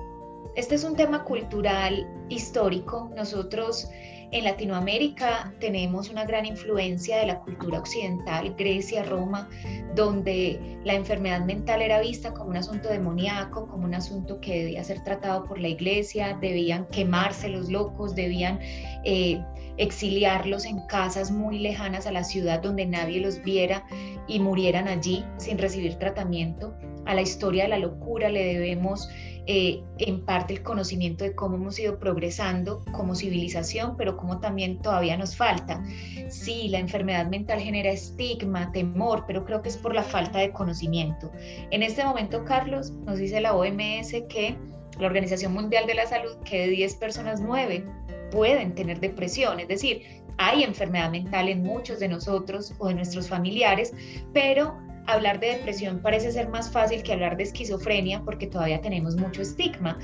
Este 0.55 0.75
es 0.75 0.83
un 0.83 0.95
tema 0.95 1.23
cultural 1.23 2.07
histórico. 2.29 3.09
Nosotros 3.15 3.89
en 4.31 4.45
Latinoamérica 4.45 5.53
tenemos 5.59 6.09
una 6.09 6.25
gran 6.25 6.45
influencia 6.45 7.17
de 7.17 7.27
la 7.27 7.39
cultura 7.39 7.79
occidental, 7.79 8.55
Grecia, 8.57 9.03
Roma, 9.03 9.49
donde 9.93 10.79
la 10.85 10.93
enfermedad 10.93 11.43
mental 11.45 11.81
era 11.81 11.99
vista 11.99 12.33
como 12.33 12.49
un 12.49 12.57
asunto 12.57 12.87
demoníaco, 12.89 13.67
como 13.67 13.85
un 13.85 13.93
asunto 13.93 14.39
que 14.39 14.59
debía 14.59 14.83
ser 14.83 15.03
tratado 15.03 15.43
por 15.45 15.59
la 15.59 15.67
iglesia, 15.67 16.37
debían 16.39 16.87
quemarse 16.87 17.49
los 17.49 17.69
locos, 17.69 18.15
debían 18.15 18.59
eh, 19.03 19.43
exiliarlos 19.77 20.65
en 20.65 20.79
casas 20.87 21.31
muy 21.31 21.59
lejanas 21.59 22.07
a 22.07 22.11
la 22.11 22.23
ciudad 22.23 22.61
donde 22.61 22.85
nadie 22.85 23.19
los 23.19 23.41
viera 23.43 23.83
y 24.27 24.39
murieran 24.39 24.87
allí 24.87 25.25
sin 25.37 25.57
recibir 25.57 25.95
tratamiento. 25.95 26.73
A 27.11 27.13
la 27.13 27.23
historia 27.23 27.63
de 27.63 27.69
la 27.71 27.77
locura 27.77 28.29
le 28.29 28.53
debemos 28.53 29.09
eh, 29.45 29.83
en 29.97 30.23
parte 30.23 30.53
el 30.53 30.63
conocimiento 30.63 31.25
de 31.25 31.35
cómo 31.35 31.57
hemos 31.57 31.77
ido 31.77 31.99
progresando 31.99 32.85
como 32.93 33.15
civilización, 33.15 33.97
pero 33.97 34.15
cómo 34.15 34.39
también 34.39 34.81
todavía 34.81 35.17
nos 35.17 35.35
falta. 35.35 35.83
Sí, 36.29 36.69
la 36.69 36.79
enfermedad 36.79 37.27
mental 37.27 37.59
genera 37.59 37.91
estigma, 37.91 38.71
temor, 38.71 39.25
pero 39.27 39.43
creo 39.43 39.61
que 39.61 39.67
es 39.67 39.75
por 39.75 39.93
la 39.93 40.03
falta 40.03 40.39
de 40.39 40.53
conocimiento. 40.53 41.29
En 41.71 41.83
este 41.83 42.01
momento, 42.05 42.45
Carlos, 42.45 42.91
nos 42.91 43.17
dice 43.17 43.41
la 43.41 43.55
OMS 43.55 44.13
que 44.29 44.55
la 44.97 45.07
Organización 45.07 45.51
Mundial 45.51 45.87
de 45.87 45.95
la 45.95 46.07
Salud, 46.07 46.37
que 46.45 46.59
de 46.59 46.67
10 46.69 46.95
personas, 46.95 47.41
9 47.41 47.83
pueden 48.31 48.73
tener 48.73 49.01
depresión, 49.01 49.59
es 49.59 49.67
decir, 49.67 50.03
hay 50.37 50.63
enfermedad 50.63 51.11
mental 51.11 51.49
en 51.49 51.61
muchos 51.61 51.99
de 51.99 52.07
nosotros 52.07 52.73
o 52.79 52.87
de 52.87 52.93
nuestros 52.93 53.27
familiares, 53.27 53.93
pero 54.31 54.77
hablar 55.07 55.39
de 55.39 55.55
depresión 55.57 55.99
parece 55.99 56.31
ser 56.31 56.49
más 56.49 56.71
fácil 56.71 57.03
que 57.03 57.13
hablar 57.13 57.37
de 57.37 57.43
esquizofrenia 57.43 58.21
porque 58.23 58.47
todavía 58.47 58.81
tenemos 58.81 59.15
mucho 59.15 59.41
estigma. 59.41 59.97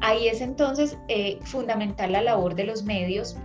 Ahí 0.00 0.28
es 0.28 0.40
entonces 0.40 0.98
eh, 1.08 1.38
fundamental 1.42 2.12
la 2.12 2.22
labor 2.22 2.54
de 2.54 2.64
los 2.64 2.84
medios 2.84 3.36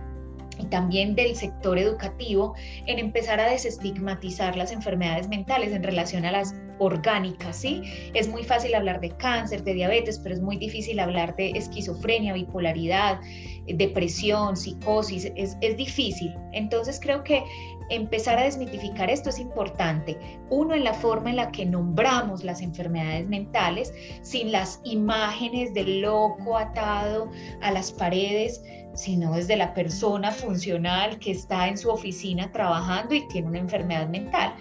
y 0.58 0.66
también 0.66 1.14
del 1.14 1.36
sector 1.36 1.78
educativo 1.78 2.54
en 2.86 2.98
empezar 2.98 3.40
a 3.40 3.50
desestigmatizar 3.50 4.56
las 4.56 4.72
enfermedades 4.72 5.28
mentales 5.28 5.72
en 5.72 5.82
relación 5.82 6.24
a 6.24 6.32
las 6.32 6.54
orgánicas, 6.78 7.56
¿sí? 7.56 7.82
Es 8.14 8.28
muy 8.28 8.44
fácil 8.44 8.74
hablar 8.74 9.00
de 9.00 9.10
cáncer, 9.10 9.64
de 9.64 9.74
diabetes, 9.74 10.18
pero 10.18 10.34
es 10.34 10.40
muy 10.40 10.56
difícil 10.56 11.00
hablar 11.00 11.34
de 11.36 11.50
esquizofrenia, 11.50 12.34
bipolaridad, 12.34 13.20
depresión, 13.66 14.56
psicosis, 14.56 15.30
es, 15.36 15.56
es 15.60 15.76
difícil. 15.76 16.34
Entonces 16.52 17.00
creo 17.00 17.24
que 17.24 17.42
empezar 17.90 18.38
a 18.38 18.44
desmitificar 18.44 19.10
esto 19.10 19.30
es 19.30 19.38
importante. 19.38 20.18
Uno, 20.50 20.74
en 20.74 20.84
la 20.84 20.94
forma 20.94 21.30
en 21.30 21.36
la 21.36 21.50
que 21.50 21.66
nombramos 21.66 22.44
las 22.44 22.60
enfermedades 22.60 23.26
mentales, 23.28 23.92
sin 24.22 24.52
las 24.52 24.80
imágenes 24.84 25.74
del 25.74 26.00
loco 26.00 26.56
atado 26.56 27.30
a 27.60 27.70
las 27.70 27.92
paredes, 27.92 28.62
sino 28.98 29.34
desde 29.34 29.56
la 29.56 29.74
persona 29.74 30.32
funcional 30.32 31.20
que 31.20 31.30
está 31.30 31.68
en 31.68 31.78
su 31.78 31.88
oficina 31.88 32.50
trabajando 32.50 33.14
y 33.14 33.28
tiene 33.28 33.46
una 33.46 33.60
enfermedad 33.60 34.08
mental. 34.08 34.54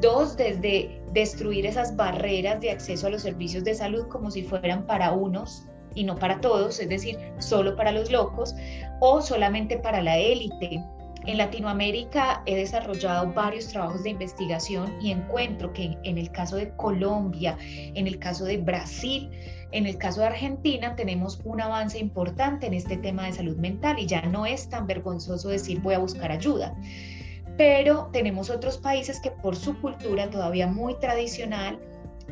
Dos, 0.00 0.36
desde 0.36 1.00
destruir 1.12 1.66
esas 1.66 1.94
barreras 1.94 2.60
de 2.60 2.72
acceso 2.72 3.06
a 3.06 3.10
los 3.10 3.22
servicios 3.22 3.62
de 3.62 3.74
salud 3.74 4.08
como 4.08 4.32
si 4.32 4.42
fueran 4.42 4.86
para 4.86 5.12
unos 5.12 5.66
y 5.94 6.02
no 6.02 6.16
para 6.16 6.40
todos, 6.40 6.80
es 6.80 6.88
decir, 6.88 7.16
solo 7.38 7.76
para 7.76 7.92
los 7.92 8.10
locos 8.10 8.56
o 9.00 9.22
solamente 9.22 9.78
para 9.78 10.02
la 10.02 10.18
élite 10.18 10.82
en 11.26 11.38
Latinoamérica 11.38 12.42
he 12.46 12.56
desarrollado 12.56 13.32
varios 13.32 13.68
trabajos 13.68 14.04
de 14.04 14.10
investigación 14.10 14.96
y 15.00 15.10
encuentro 15.10 15.72
que 15.72 15.98
en 16.04 16.18
el 16.18 16.30
caso 16.30 16.56
de 16.56 16.70
Colombia, 16.76 17.58
en 17.60 18.06
el 18.06 18.18
caso 18.18 18.44
de 18.44 18.58
Brasil, 18.58 19.30
en 19.72 19.86
el 19.86 19.98
caso 19.98 20.20
de 20.20 20.28
Argentina 20.28 20.94
tenemos 20.94 21.40
un 21.44 21.60
avance 21.60 21.98
importante 21.98 22.66
en 22.66 22.74
este 22.74 22.96
tema 22.96 23.26
de 23.26 23.32
salud 23.32 23.56
mental 23.56 23.98
y 23.98 24.06
ya 24.06 24.22
no 24.22 24.46
es 24.46 24.68
tan 24.68 24.86
vergonzoso 24.86 25.48
decir 25.48 25.80
voy 25.80 25.94
a 25.94 25.98
buscar 25.98 26.30
ayuda. 26.30 26.74
Pero 27.56 28.10
tenemos 28.12 28.50
otros 28.50 28.78
países 28.78 29.18
que 29.20 29.30
por 29.30 29.56
su 29.56 29.80
cultura 29.80 30.30
todavía 30.30 30.66
muy 30.66 30.94
tradicional, 31.00 31.80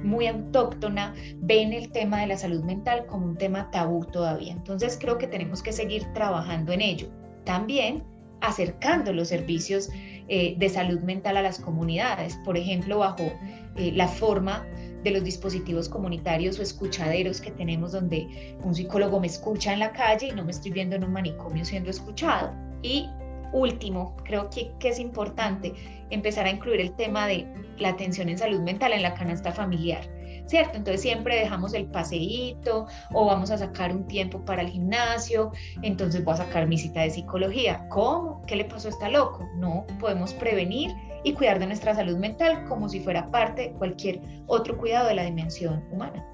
muy 0.03 0.27
autóctona, 0.27 1.15
ven 1.37 1.73
el 1.73 1.91
tema 1.91 2.21
de 2.21 2.29
la 2.29 2.37
salud 2.37 2.63
mental 2.63 3.07
como 3.07 3.27
un 3.27 3.37
tema 3.37 3.71
tabú 3.71 4.05
todavía. 4.05 4.53
Entonces 4.53 4.99
creo 5.01 5.19
que 5.19 5.27
tenemos 5.27 5.63
que 5.63 5.73
seguir 5.73 6.05
trabajando 6.13 6.73
en 6.73 6.83
ello. 6.83 7.09
También 7.45 8.05
acercando 8.47 9.13
los 9.13 9.29
servicios 9.29 9.89
eh, 10.29 10.55
de 10.57 10.69
salud 10.69 11.01
mental 11.01 11.37
a 11.37 11.43
las 11.43 11.59
comunidades, 11.59 12.37
por 12.45 12.57
ejemplo, 12.57 12.99
bajo 12.99 13.33
eh, 13.77 13.93
la 13.93 14.09
forma 14.09 14.67
de 15.03 15.11
los 15.11 15.25
dispositivos 15.25 15.89
comunitarios 15.89 16.59
o 16.59 16.63
escuchaderos 16.63 17.41
que 17.41 17.51
tenemos 17.51 17.93
donde 17.93 18.57
un 18.63 18.75
psicólogo 18.75 19.21
me 19.21 19.27
escucha 19.27 19.73
en 19.73 19.81
la 19.81 19.93
calle 19.93 20.29
y 20.29 20.33
no 20.33 20.45
me 20.45 20.51
estoy 20.51 20.73
viendo 20.73 20.97
en 20.97 21.05
un 21.05 21.13
manicomio 21.13 21.65
siendo 21.65 21.91
escuchado. 21.91 22.55
Y 22.83 23.09
último, 23.53 24.17
creo 24.25 24.49
que, 24.51 24.73
que 24.79 24.89
es 24.89 24.99
importante 24.99 25.75
empezar 26.11 26.47
a 26.47 26.51
incluir 26.51 26.81
el 26.81 26.95
tema 26.97 27.27
de 27.27 27.47
la 27.79 27.91
atención 27.91 28.29
en 28.29 28.39
salud 28.39 28.61
mental 28.61 28.93
en 28.93 29.03
la 29.03 29.15
canasta 29.15 29.53
familiar 29.53 30.09
¿cierto? 30.47 30.77
Entonces 30.77 31.03
siempre 31.03 31.37
dejamos 31.37 31.75
el 31.75 31.87
paseíto 31.87 32.87
o 33.13 33.27
vamos 33.27 33.51
a 33.51 33.59
sacar 33.59 33.93
un 33.93 34.07
tiempo 34.07 34.45
para 34.45 34.63
el 34.63 34.69
gimnasio, 34.69 35.53
entonces 35.83 36.25
voy 36.25 36.35
a 36.35 36.39
sacar 36.39 36.67
mi 36.67 36.79
cita 36.79 37.01
de 37.03 37.11
psicología. 37.11 37.87
¿Cómo? 37.89 38.43
¿Qué 38.47 38.57
le 38.57 38.65
pasó 38.65 38.89
a 38.89 38.91
esta 38.91 39.09
loco? 39.09 39.49
No, 39.57 39.87
podemos 39.99 40.35
prevenir 40.35 40.93
y 41.25 41.33
cuidar 41.33 41.59
de 41.59 41.67
nuestra 41.67 41.95
salud 41.95 42.19
mental 42.19 42.65
como 42.69 42.89
si 42.89 43.01
fuera 43.01 43.31
parte 43.31 43.63
de 43.63 43.73
cualquier 43.73 44.21
otro 44.47 44.77
cuidado 44.77 45.09
de 45.09 45.15
la 45.15 45.25
dimensión 45.25 45.83
humana. 45.91 46.25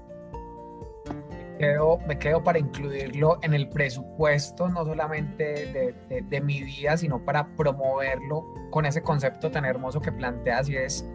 me 2.07 2.19
quedo 2.19 2.43
para 2.43 2.59
incluirlo 2.59 3.37
en 3.43 3.53
el 3.53 3.69
presupuesto, 3.69 4.67
no 4.67 4.83
solamente 4.83 5.93
de, 6.09 6.21
de, 6.23 6.41
mi 6.41 6.63
vida, 6.63 6.97
sino 6.97 7.23
para 7.23 7.47
promoverlo 7.55 8.45
con 8.71 8.85
ese 8.85 9.01
concepto 9.01 9.49
tan 9.49 9.63
hermoso 9.63 10.01
que 10.01 10.11
planteas 10.11 10.67
y 10.69 10.75
es 10.75 11.07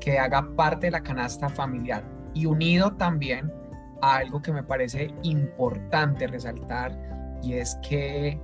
que 0.00 0.18
haga 0.18 0.48
parte 0.56 0.86
de 0.86 0.92
la 0.92 1.02
canasta 1.02 1.50
familiar 1.50 2.19
y 2.34 2.46
unido 2.46 2.92
también 2.92 3.52
a 4.02 4.16
algo 4.16 4.40
que 4.40 4.52
me 4.52 4.62
parece 4.62 5.12
importante 5.22 6.26
resaltar 6.26 6.96
y 7.42 7.54
es 7.54 7.76
que 7.76 8.40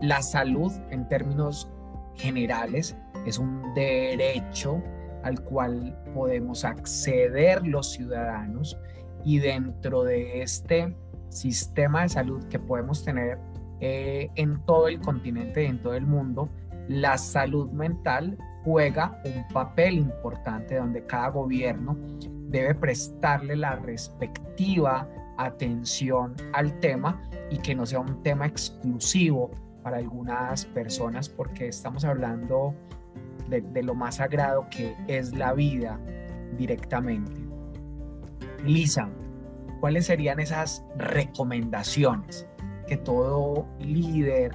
la 0.00 0.22
salud 0.22 0.72
en 0.90 1.08
términos 1.08 1.70
generales 2.14 2.96
es 3.26 3.38
un 3.38 3.74
derecho 3.74 4.82
al 5.22 5.42
cual 5.42 5.98
podemos 6.14 6.64
acceder 6.64 7.66
los 7.66 7.92
ciudadanos 7.92 8.78
y 9.24 9.38
dentro 9.38 10.04
de 10.04 10.42
este 10.42 10.96
sistema 11.28 12.02
de 12.02 12.08
salud 12.08 12.44
que 12.44 12.58
podemos 12.58 13.04
tener 13.04 13.38
eh, 13.80 14.30
en 14.34 14.64
todo 14.64 14.88
el 14.88 15.00
continente 15.00 15.64
y 15.64 15.66
en 15.66 15.80
todo 15.80 15.94
el 15.94 16.06
mundo, 16.06 16.48
la 16.88 17.18
salud 17.18 17.70
mental 17.70 18.38
juega 18.64 19.20
un 19.24 19.46
papel 19.52 19.98
importante 19.98 20.76
donde 20.76 21.04
cada 21.06 21.28
gobierno 21.28 21.96
debe 22.48 22.74
prestarle 22.74 23.56
la 23.56 23.76
respectiva 23.76 25.08
atención 25.36 26.34
al 26.52 26.78
tema 26.80 27.22
y 27.50 27.58
que 27.58 27.74
no 27.74 27.86
sea 27.86 28.00
un 28.00 28.22
tema 28.22 28.46
exclusivo 28.46 29.50
para 29.82 29.98
algunas 29.98 30.64
personas 30.66 31.28
porque 31.28 31.68
estamos 31.68 32.04
hablando 32.04 32.74
de, 33.48 33.60
de 33.60 33.82
lo 33.82 33.94
más 33.94 34.16
sagrado 34.16 34.66
que 34.70 34.96
es 35.06 35.34
la 35.34 35.52
vida 35.52 35.98
directamente. 36.56 37.40
Lisa, 38.64 39.08
¿cuáles 39.80 40.06
serían 40.06 40.40
esas 40.40 40.84
recomendaciones 40.96 42.48
que 42.88 42.96
todo 42.96 43.68
líder, 43.78 44.52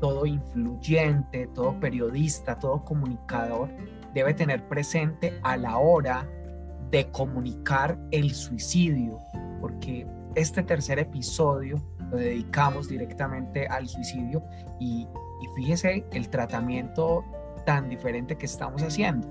todo 0.00 0.26
influyente, 0.26 1.46
todo 1.54 1.78
periodista, 1.80 2.58
todo 2.58 2.84
comunicador 2.84 3.70
debe 4.12 4.34
tener 4.34 4.68
presente 4.68 5.38
a 5.42 5.56
la 5.56 5.78
hora 5.78 6.28
de 6.94 7.10
comunicar 7.10 7.98
el 8.12 8.30
suicidio? 8.30 9.18
Porque 9.60 10.06
este 10.36 10.62
tercer 10.62 11.00
episodio 11.00 11.82
lo 12.10 12.18
dedicamos 12.18 12.88
directamente 12.88 13.66
al 13.66 13.88
suicidio 13.88 14.44
y, 14.78 15.08
y 15.42 15.46
fíjese 15.56 16.06
el 16.12 16.28
tratamiento 16.28 17.24
tan 17.66 17.88
diferente 17.88 18.36
que 18.36 18.46
estamos 18.46 18.80
haciendo 18.82 19.26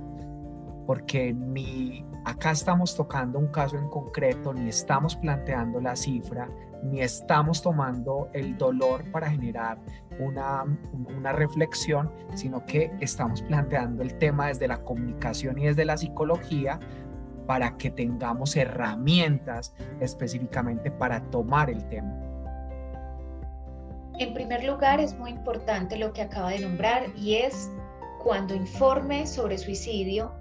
porque 0.85 1.33
ni 1.33 2.05
acá 2.25 2.51
estamos 2.51 2.95
tocando 2.95 3.39
un 3.39 3.47
caso 3.47 3.77
en 3.77 3.87
concreto, 3.89 4.53
ni 4.53 4.69
estamos 4.69 5.15
planteando 5.15 5.79
la 5.79 5.95
cifra, 5.95 6.49
ni 6.83 7.01
estamos 7.01 7.61
tomando 7.61 8.29
el 8.33 8.57
dolor 8.57 9.09
para 9.11 9.29
generar 9.29 9.79
una, 10.19 10.63
una 11.17 11.31
reflexión, 11.31 12.11
sino 12.35 12.65
que 12.65 12.91
estamos 12.99 13.41
planteando 13.43 14.03
el 14.03 14.17
tema 14.17 14.47
desde 14.47 14.67
la 14.67 14.83
comunicación 14.83 15.57
y 15.57 15.65
desde 15.65 15.85
la 15.85 15.97
psicología 15.97 16.79
para 17.45 17.77
que 17.77 17.89
tengamos 17.89 18.55
herramientas 18.55 19.73
específicamente 19.99 20.91
para 20.91 21.21
tomar 21.29 21.69
el 21.69 21.87
tema. 21.89 22.13
En 24.19 24.33
primer 24.33 24.63
lugar, 24.63 24.99
es 24.99 25.17
muy 25.17 25.31
importante 25.31 25.97
lo 25.97 26.13
que 26.13 26.21
acaba 26.21 26.51
de 26.51 26.59
nombrar 26.59 27.07
y 27.17 27.35
es 27.35 27.71
cuando 28.23 28.55
informe 28.55 29.25
sobre 29.25 29.57
suicidio, 29.57 30.31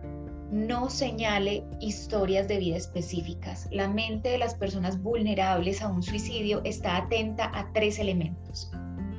no 0.50 0.90
señale 0.90 1.64
historias 1.80 2.46
de 2.46 2.58
vida 2.58 2.76
específicas. 2.76 3.66
La 3.70 3.88
mente 3.88 4.28
de 4.28 4.38
las 4.38 4.54
personas 4.54 5.02
vulnerables 5.02 5.80
a 5.80 5.88
un 5.88 6.02
suicidio 6.02 6.60
está 6.64 6.98
atenta 6.98 7.50
a 7.54 7.72
tres 7.72 7.98
elementos. 7.98 8.70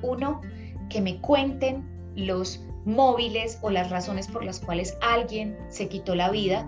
Uno, 0.03 0.41
que 0.89 1.01
me 1.01 1.19
cuenten 1.21 1.83
los 2.15 2.63
móviles 2.85 3.57
o 3.63 3.71
las 3.71 3.89
razones 3.89 4.27
por 4.27 4.45
las 4.45 4.59
cuales 4.59 4.95
alguien 5.01 5.57
se 5.69 5.89
quitó 5.89 6.13
la 6.13 6.29
vida 6.29 6.67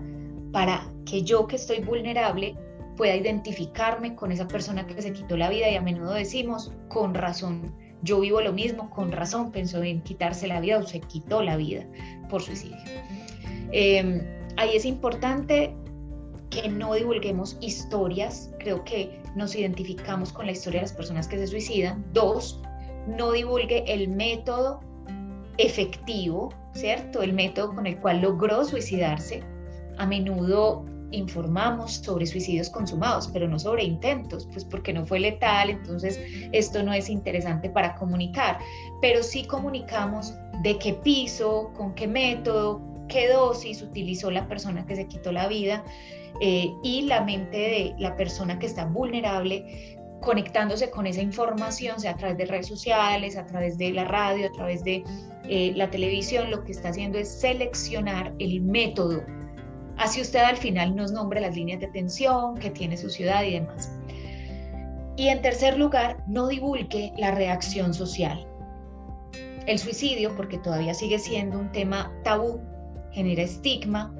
para 0.56 0.90
que 1.04 1.22
yo 1.22 1.46
que 1.46 1.56
estoy 1.56 1.80
vulnerable 1.80 2.56
pueda 2.96 3.14
identificarme 3.14 4.14
con 4.14 4.32
esa 4.32 4.48
persona 4.48 4.86
que 4.86 5.02
se 5.02 5.12
quitó 5.12 5.36
la 5.36 5.50
vida 5.50 5.68
y 5.68 5.74
a 5.76 5.82
menudo 5.82 6.14
decimos 6.14 6.72
con 6.88 7.12
razón. 7.12 7.74
Yo 8.00 8.20
vivo 8.20 8.40
lo 8.40 8.54
mismo, 8.54 8.88
con 8.88 9.12
razón 9.12 9.52
pensó 9.52 9.82
en 9.82 10.00
quitarse 10.00 10.46
la 10.46 10.60
vida 10.60 10.78
o 10.78 10.82
se 10.82 11.00
quitó 11.00 11.42
la 11.42 11.58
vida 11.58 11.84
por 12.30 12.40
suicidio. 12.40 12.78
Eh, 13.70 14.32
Ahí 14.56 14.74
es 14.74 14.86
importante 14.86 15.74
que 16.48 16.68
no 16.70 16.94
divulguemos 16.94 17.58
historias, 17.60 18.50
creo 18.58 18.82
que 18.84 19.20
nos 19.34 19.54
identificamos 19.54 20.32
con 20.32 20.46
la 20.46 20.52
historia 20.52 20.80
de 20.80 20.86
las 20.86 20.94
personas 20.94 21.28
que 21.28 21.36
se 21.36 21.46
suicidan. 21.46 22.02
Dos, 22.14 22.62
no 23.06 23.32
divulgue 23.32 23.84
el 23.86 24.08
método 24.08 24.80
efectivo, 25.58 26.54
¿cierto? 26.72 27.22
El 27.22 27.34
método 27.34 27.74
con 27.74 27.86
el 27.86 28.00
cual 28.00 28.22
logró 28.22 28.64
suicidarse. 28.64 29.42
A 29.98 30.06
menudo 30.06 30.84
informamos 31.12 31.94
sobre 31.94 32.26
suicidios 32.26 32.68
consumados, 32.70 33.28
pero 33.32 33.48
no 33.48 33.58
sobre 33.58 33.84
intentos, 33.84 34.46
pues 34.52 34.64
porque 34.64 34.92
no 34.92 35.06
fue 35.06 35.20
letal, 35.20 35.70
entonces 35.70 36.20
esto 36.52 36.82
no 36.82 36.92
es 36.92 37.08
interesante 37.08 37.70
para 37.70 37.94
comunicar, 37.94 38.58
pero 39.00 39.22
sí 39.22 39.44
comunicamos 39.44 40.34
de 40.62 40.78
qué 40.78 40.94
piso, 40.94 41.70
con 41.76 41.94
qué 41.94 42.08
método, 42.08 42.82
qué 43.08 43.28
dosis 43.28 43.82
utilizó 43.82 44.30
la 44.30 44.48
persona 44.48 44.84
que 44.86 44.96
se 44.96 45.06
quitó 45.06 45.30
la 45.32 45.46
vida 45.46 45.84
eh, 46.40 46.72
y 46.82 47.02
la 47.02 47.22
mente 47.22 47.56
de 47.56 47.94
la 47.98 48.16
persona 48.16 48.58
que 48.58 48.66
está 48.66 48.84
vulnerable 48.84 49.96
conectándose 50.20 50.90
con 50.90 51.06
esa 51.06 51.20
información, 51.20 52.00
sea 52.00 52.12
a 52.12 52.16
través 52.16 52.36
de 52.38 52.46
redes 52.46 52.66
sociales, 52.66 53.36
a 53.36 53.46
través 53.46 53.78
de 53.78 53.92
la 53.92 54.04
radio, 54.04 54.48
a 54.48 54.52
través 54.52 54.82
de 54.82 55.04
eh, 55.48 55.72
la 55.76 55.90
televisión, 55.90 56.50
lo 56.50 56.64
que 56.64 56.72
está 56.72 56.88
haciendo 56.88 57.18
es 57.18 57.28
seleccionar 57.28 58.34
el 58.38 58.60
método. 58.62 59.22
Así 59.96 60.20
usted 60.20 60.40
al 60.40 60.56
final 60.56 60.94
nos 60.94 61.12
nombre 61.12 61.40
las 61.40 61.54
líneas 61.54 61.80
de 61.80 61.88
tensión 61.88 62.56
que 62.56 62.70
tiene 62.70 62.96
su 62.96 63.10
ciudad 63.10 63.42
y 63.44 63.52
demás. 63.52 63.92
Y 65.16 65.28
en 65.28 65.40
tercer 65.40 65.78
lugar, 65.78 66.22
no 66.26 66.46
divulgue 66.48 67.12
la 67.16 67.30
reacción 67.30 67.94
social. 67.94 68.46
El 69.66 69.78
suicidio, 69.78 70.36
porque 70.36 70.58
todavía 70.58 70.94
sigue 70.94 71.18
siendo 71.18 71.58
un 71.58 71.72
tema 71.72 72.12
tabú 72.22 72.60
genera 73.16 73.44
estigma, 73.44 74.14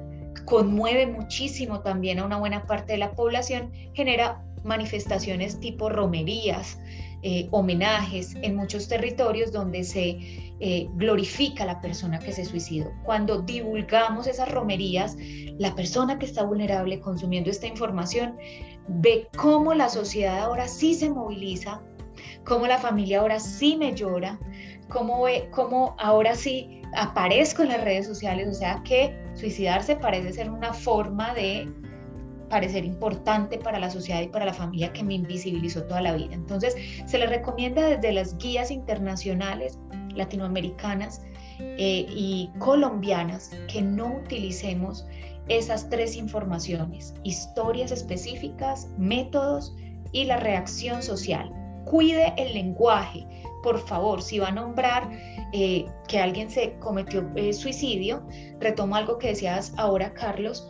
conmueve 0.45 1.05
muchísimo 1.05 1.81
también 1.81 2.17
a 2.17 2.25
una 2.25 2.37
buena 2.37 2.65
parte 2.65 2.93
de 2.93 2.97
la 2.97 3.11
población, 3.11 3.71
genera 3.93 4.43
manifestaciones 4.63 5.59
tipo 5.59 5.87
romerías, 5.87 6.79
eh, 7.23 7.47
homenajes 7.51 8.35
en 8.41 8.55
muchos 8.55 8.87
territorios 8.87 9.51
donde 9.51 9.83
se 9.83 10.17
eh, 10.59 10.87
glorifica 10.93 11.63
a 11.63 11.67
la 11.67 11.81
persona 11.81 12.19
que 12.19 12.31
se 12.31 12.45
suicidó. 12.45 12.91
Cuando 13.03 13.41
divulgamos 13.41 14.27
esas 14.27 14.49
romerías, 14.49 15.17
la 15.57 15.73
persona 15.75 16.19
que 16.19 16.25
está 16.25 16.43
vulnerable 16.43 16.99
consumiendo 16.99 17.49
esta 17.49 17.67
información 17.67 18.37
ve 18.87 19.27
cómo 19.35 19.73
la 19.73 19.89
sociedad 19.89 20.39
ahora 20.39 20.67
sí 20.67 20.93
se 20.93 21.09
moviliza, 21.09 21.81
cómo 22.45 22.67
la 22.67 22.77
familia 22.77 23.19
ahora 23.19 23.39
sí 23.39 23.75
me 23.77 23.95
llora, 23.95 24.39
cómo, 24.89 25.23
ve, 25.23 25.49
cómo 25.51 25.95
ahora 25.99 26.35
sí 26.35 26.81
aparezco 26.95 27.63
en 27.63 27.69
las 27.69 27.83
redes 27.83 28.05
sociales, 28.05 28.47
o 28.47 28.53
sea 28.53 28.81
que 28.83 29.15
suicidarse 29.33 29.95
parece 29.95 30.33
ser 30.33 30.49
una 30.49 30.73
forma 30.73 31.33
de 31.33 31.67
parecer 32.49 32.85
importante 32.85 33.57
para 33.57 33.79
la 33.79 33.89
sociedad 33.89 34.21
y 34.21 34.27
para 34.27 34.45
la 34.45 34.53
familia 34.53 34.93
que 34.93 35.03
me 35.03 35.15
invisibilizó 35.15 35.83
toda 35.83 36.01
la 36.01 36.13
vida. 36.13 36.33
Entonces, 36.33 36.75
se 37.05 37.17
le 37.17 37.27
recomienda 37.27 37.87
desde 37.87 38.11
las 38.11 38.37
guías 38.37 38.71
internacionales, 38.71 39.79
latinoamericanas 40.15 41.21
eh, 41.59 42.05
y 42.09 42.49
colombianas 42.59 43.51
que 43.71 43.81
no 43.81 44.17
utilicemos 44.23 45.05
esas 45.47 45.89
tres 45.89 46.15
informaciones, 46.15 47.13
historias 47.23 47.91
específicas, 47.91 48.89
métodos 48.97 49.73
y 50.11 50.25
la 50.25 50.37
reacción 50.37 51.01
social. 51.01 51.51
Cuide 51.85 52.33
el 52.37 52.53
lenguaje, 52.53 53.25
por 53.63 53.79
favor, 53.79 54.21
si 54.21 54.39
va 54.39 54.49
a 54.49 54.51
nombrar 54.51 55.09
eh, 55.53 55.85
que 56.07 56.19
alguien 56.19 56.49
se 56.49 56.73
cometió 56.79 57.29
eh, 57.35 57.53
suicidio, 57.53 58.25
retomo 58.59 58.95
algo 58.95 59.17
que 59.17 59.29
decías 59.29 59.73
ahora, 59.77 60.13
Carlos, 60.13 60.67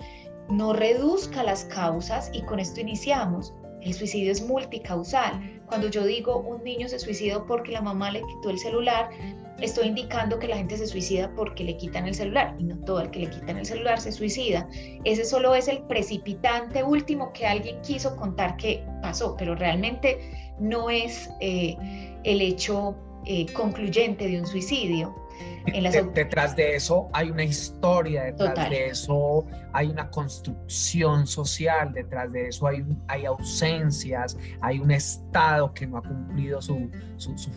no 0.49 0.73
reduzca 0.73 1.43
las 1.43 1.65
causas 1.65 2.29
y 2.33 2.41
con 2.43 2.59
esto 2.59 2.81
iniciamos. 2.81 3.53
El 3.81 3.93
suicidio 3.93 4.31
es 4.31 4.45
multicausal. 4.45 5.61
Cuando 5.67 5.89
yo 5.89 6.05
digo 6.05 6.37
un 6.39 6.63
niño 6.63 6.87
se 6.87 6.99
suicidó 6.99 7.45
porque 7.45 7.71
la 7.71 7.81
mamá 7.81 8.11
le 8.11 8.21
quitó 8.21 8.49
el 8.49 8.57
celular, 8.57 9.09
estoy 9.61 9.87
indicando 9.87 10.39
que 10.39 10.47
la 10.47 10.57
gente 10.57 10.77
se 10.77 10.87
suicida 10.87 11.31
porque 11.35 11.63
le 11.63 11.77
quitan 11.77 12.07
el 12.07 12.13
celular 12.13 12.55
y 12.59 12.63
no 12.63 12.77
todo 12.85 13.01
el 13.01 13.11
que 13.11 13.19
le 13.19 13.29
quitan 13.29 13.57
el 13.57 13.65
celular 13.65 13.99
se 13.99 14.11
suicida. 14.11 14.67
Ese 15.03 15.25
solo 15.25 15.55
es 15.55 15.67
el 15.67 15.83
precipitante 15.83 16.83
último 16.83 17.31
que 17.33 17.45
alguien 17.45 17.81
quiso 17.81 18.15
contar 18.15 18.57
que 18.57 18.83
pasó, 19.01 19.35
pero 19.37 19.55
realmente 19.55 20.19
no 20.59 20.89
es 20.89 21.29
eh, 21.39 21.75
el 22.23 22.41
hecho 22.41 22.95
eh, 23.29 23.45
concluyente 23.51 24.25
de 24.25 24.39
un 24.39 24.47
suicidio. 24.47 25.13
detrás 26.13 26.55
de 26.55 26.75
eso 26.75 27.09
hay 27.11 27.29
una 27.29 27.43
historia, 27.43 28.23
detrás 28.23 28.69
de 28.69 28.87
eso 28.87 29.45
hay 29.73 29.87
una 29.87 30.09
construcción 30.09 31.27
social, 31.27 31.91
detrás 31.91 32.31
de 32.31 32.47
eso 32.47 32.67
hay, 32.67 32.85
hay 33.09 33.25
ausencias, 33.25 34.37
hay 34.61 34.79
un 34.79 34.91
Estado 34.91 35.73
que 35.73 35.85
no 35.85 35.97
ha 35.97 36.01
cumplido 36.03 36.61
su, 36.61 36.89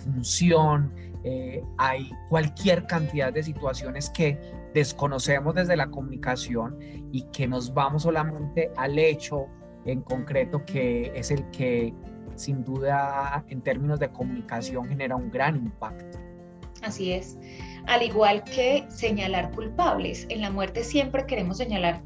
función, 0.04 0.92
eh, 1.22 1.62
hay 1.78 2.10
cualquier 2.28 2.86
cantidad 2.88 3.32
de 3.32 3.44
situaciones 3.44 4.10
que 4.10 4.40
desconocemos 4.74 5.54
desde 5.54 5.76
la 5.76 5.88
comunicación 5.88 6.78
y 7.12 7.22
que 7.30 7.46
nos 7.46 7.72
vamos 7.72 8.02
solamente 8.02 8.72
al 8.76 8.98
hecho 8.98 9.46
en 9.84 10.02
concreto 10.02 10.64
que 10.64 11.12
es 11.14 11.30
el 11.30 11.48
que 11.50 11.94
sin 12.40 12.64
duda 12.64 13.44
en 13.48 13.60
términos 13.60 14.00
de 14.00 14.10
comunicación 14.10 14.88
genera 14.88 15.16
un 15.16 15.30
gran 15.30 15.56
impacto. 15.56 16.18
Así 16.82 17.12
es. 17.12 17.38
Al 17.86 18.02
igual 18.02 18.42
que 18.44 18.86
señalar 18.88 19.50
culpables. 19.50 20.26
En 20.30 20.40
la 20.40 20.50
muerte 20.50 20.82
siempre 20.82 21.26
queremos 21.26 21.58
señalar 21.58 22.00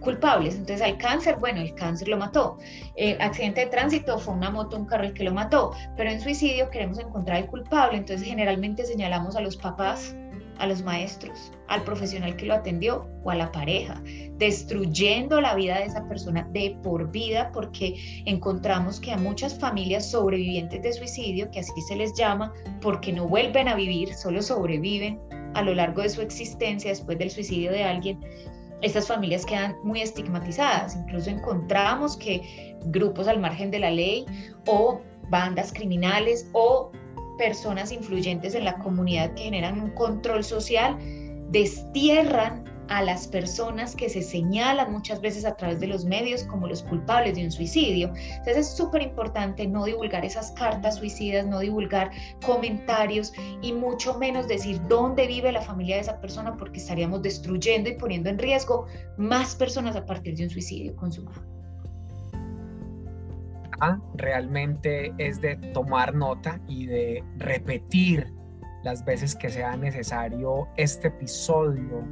culpables. 0.00 0.54
Entonces 0.54 0.82
al 0.82 0.98
cáncer, 0.98 1.36
bueno, 1.36 1.60
el 1.60 1.74
cáncer 1.74 2.08
lo 2.08 2.18
mató. 2.18 2.58
El 2.96 3.20
accidente 3.20 3.62
de 3.62 3.66
tránsito 3.66 4.18
fue 4.18 4.34
una 4.34 4.50
moto, 4.50 4.76
un 4.76 4.86
carro 4.86 5.04
el 5.04 5.14
que 5.14 5.24
lo 5.24 5.32
mató. 5.32 5.72
Pero 5.96 6.10
en 6.10 6.20
suicidio 6.20 6.70
queremos 6.70 6.98
encontrar 6.98 7.38
el 7.38 7.46
culpable. 7.46 7.98
Entonces 7.98 8.26
generalmente 8.26 8.84
señalamos 8.84 9.36
a 9.36 9.40
los 9.40 9.56
papás 9.56 10.14
a 10.58 10.66
los 10.66 10.82
maestros, 10.82 11.52
al 11.68 11.82
profesional 11.82 12.36
que 12.36 12.46
lo 12.46 12.54
atendió 12.54 13.08
o 13.24 13.30
a 13.30 13.34
la 13.34 13.52
pareja, 13.52 14.02
destruyendo 14.36 15.40
la 15.40 15.54
vida 15.54 15.78
de 15.78 15.84
esa 15.84 16.06
persona 16.08 16.48
de 16.52 16.76
por 16.82 17.10
vida 17.10 17.50
porque 17.52 18.22
encontramos 18.26 19.00
que 19.00 19.12
a 19.12 19.16
muchas 19.16 19.58
familias 19.58 20.10
sobrevivientes 20.10 20.82
de 20.82 20.92
suicidio, 20.92 21.50
que 21.50 21.60
así 21.60 21.80
se 21.88 21.96
les 21.96 22.14
llama, 22.14 22.52
porque 22.80 23.12
no 23.12 23.28
vuelven 23.28 23.68
a 23.68 23.74
vivir, 23.74 24.14
solo 24.14 24.42
sobreviven 24.42 25.20
a 25.54 25.62
lo 25.62 25.74
largo 25.74 26.02
de 26.02 26.08
su 26.08 26.20
existencia 26.20 26.90
después 26.90 27.18
del 27.18 27.30
suicidio 27.30 27.70
de 27.72 27.84
alguien, 27.84 28.20
estas 28.80 29.08
familias 29.08 29.44
quedan 29.44 29.76
muy 29.82 30.00
estigmatizadas. 30.00 30.96
Incluso 30.96 31.30
encontramos 31.30 32.16
que 32.16 32.76
grupos 32.86 33.26
al 33.26 33.40
margen 33.40 33.70
de 33.70 33.80
la 33.80 33.90
ley 33.90 34.24
o 34.66 35.00
bandas 35.30 35.72
criminales 35.72 36.48
o 36.52 36.92
personas 37.38 37.92
influyentes 37.92 38.54
en 38.54 38.64
la 38.64 38.78
comunidad 38.78 39.32
que 39.34 39.44
generan 39.44 39.80
un 39.80 39.90
control 39.92 40.44
social, 40.44 40.98
destierran 41.50 42.64
a 42.88 43.02
las 43.02 43.28
personas 43.28 43.94
que 43.94 44.08
se 44.08 44.22
señalan 44.22 44.90
muchas 44.92 45.20
veces 45.20 45.44
a 45.44 45.56
través 45.56 45.78
de 45.80 45.86
los 45.86 46.04
medios 46.04 46.44
como 46.44 46.66
los 46.66 46.82
culpables 46.82 47.36
de 47.36 47.44
un 47.44 47.52
suicidio. 47.52 48.12
Entonces 48.16 48.56
es 48.56 48.76
súper 48.76 49.02
importante 49.02 49.66
no 49.66 49.84
divulgar 49.84 50.24
esas 50.24 50.52
cartas 50.52 50.96
suicidas, 50.96 51.46
no 51.46 51.60
divulgar 51.60 52.10
comentarios 52.44 53.32
y 53.62 53.72
mucho 53.72 54.18
menos 54.18 54.48
decir 54.48 54.80
dónde 54.88 55.26
vive 55.26 55.52
la 55.52 55.60
familia 55.60 55.96
de 55.96 56.02
esa 56.02 56.20
persona 56.20 56.56
porque 56.56 56.78
estaríamos 56.78 57.22
destruyendo 57.22 57.90
y 57.90 57.94
poniendo 57.94 58.30
en 58.30 58.38
riesgo 58.38 58.86
más 59.16 59.54
personas 59.54 59.94
a 59.96 60.06
partir 60.06 60.36
de 60.36 60.44
un 60.44 60.50
suicidio 60.50 60.96
consumado 60.96 61.58
realmente 64.14 65.12
es 65.18 65.40
de 65.40 65.56
tomar 65.72 66.14
nota 66.14 66.60
y 66.66 66.86
de 66.86 67.24
repetir 67.36 68.32
las 68.82 69.04
veces 69.04 69.34
que 69.34 69.48
sea 69.48 69.76
necesario 69.76 70.68
este 70.76 71.08
episodio 71.08 72.04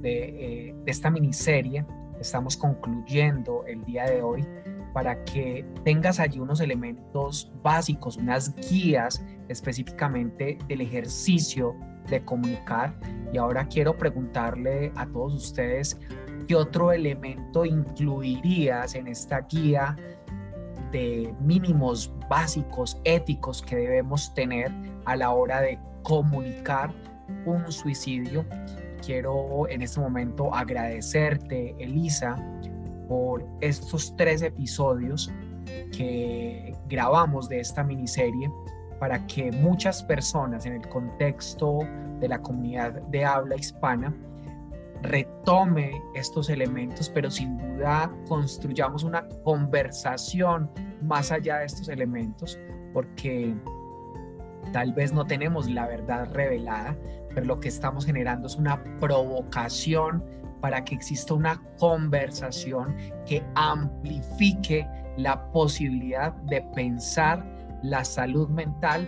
de, 0.00 0.68
eh, 0.68 0.74
de 0.84 0.90
esta 0.90 1.10
miniserie 1.10 1.84
estamos 2.20 2.56
concluyendo 2.56 3.64
el 3.66 3.84
día 3.84 4.04
de 4.04 4.22
hoy 4.22 4.46
para 4.92 5.24
que 5.24 5.64
tengas 5.84 6.20
allí 6.20 6.38
unos 6.38 6.60
elementos 6.60 7.52
básicos, 7.62 8.16
unas 8.16 8.54
guías 8.54 9.24
específicamente 9.48 10.56
del 10.68 10.80
ejercicio 10.80 11.74
de 12.08 12.24
comunicar. 12.24 12.94
Y 13.32 13.38
ahora 13.38 13.66
quiero 13.66 13.98
preguntarle 13.98 14.92
a 14.94 15.06
todos 15.06 15.34
ustedes 15.34 15.98
qué 16.46 16.54
otro 16.54 16.92
elemento 16.92 17.64
incluirías 17.64 18.94
en 18.94 19.08
esta 19.08 19.40
guía 19.40 19.96
de 20.94 21.34
mínimos 21.40 22.12
básicos 22.30 23.00
éticos 23.02 23.60
que 23.60 23.74
debemos 23.74 24.32
tener 24.32 24.70
a 25.06 25.16
la 25.16 25.30
hora 25.32 25.60
de 25.60 25.76
comunicar 26.04 26.94
un 27.44 27.70
suicidio. 27.72 28.44
Quiero 29.04 29.68
en 29.68 29.82
este 29.82 29.98
momento 29.98 30.54
agradecerte, 30.54 31.74
Elisa, 31.80 32.36
por 33.08 33.44
estos 33.60 34.14
tres 34.16 34.40
episodios 34.42 35.32
que 35.96 36.76
grabamos 36.88 37.48
de 37.48 37.58
esta 37.58 37.82
miniserie 37.82 38.48
para 39.00 39.26
que 39.26 39.50
muchas 39.50 40.00
personas 40.04 40.64
en 40.64 40.74
el 40.74 40.88
contexto 40.88 41.80
de 42.20 42.28
la 42.28 42.40
comunidad 42.40 43.02
de 43.08 43.24
habla 43.24 43.56
hispana 43.56 44.14
retome 45.02 45.90
estos 46.14 46.48
elementos, 46.48 47.10
pero 47.10 47.30
sin 47.32 47.58
duda 47.58 48.10
construyamos 48.28 49.02
una 49.02 49.28
conversación 49.42 50.70
más 51.04 51.30
allá 51.30 51.58
de 51.58 51.66
estos 51.66 51.88
elementos, 51.88 52.58
porque 52.92 53.54
tal 54.72 54.92
vez 54.92 55.12
no 55.12 55.26
tenemos 55.26 55.70
la 55.70 55.86
verdad 55.86 56.32
revelada, 56.32 56.96
pero 57.34 57.46
lo 57.46 57.60
que 57.60 57.68
estamos 57.68 58.06
generando 58.06 58.46
es 58.46 58.56
una 58.56 58.82
provocación 58.98 60.24
para 60.60 60.84
que 60.84 60.94
exista 60.94 61.34
una 61.34 61.62
conversación 61.78 62.96
que 63.26 63.44
amplifique 63.54 64.86
la 65.16 65.52
posibilidad 65.52 66.32
de 66.32 66.62
pensar 66.74 67.44
la 67.82 68.04
salud 68.04 68.48
mental 68.48 69.06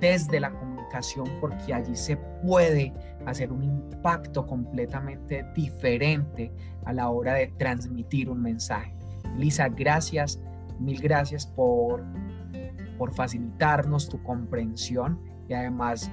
desde 0.00 0.40
la 0.40 0.50
comunicación, 0.50 1.28
porque 1.40 1.72
allí 1.72 1.94
se 1.94 2.16
puede 2.44 2.92
hacer 3.24 3.52
un 3.52 3.62
impacto 3.62 4.46
completamente 4.46 5.44
diferente 5.54 6.52
a 6.84 6.92
la 6.92 7.08
hora 7.08 7.34
de 7.34 7.48
transmitir 7.48 8.28
un 8.28 8.42
mensaje. 8.42 8.94
Lisa, 9.36 9.68
gracias, 9.68 10.40
mil 10.78 11.00
gracias 11.00 11.46
por, 11.46 12.04
por 12.98 13.14
facilitarnos 13.14 14.08
tu 14.08 14.22
comprensión 14.22 15.20
y 15.48 15.54
además 15.54 16.10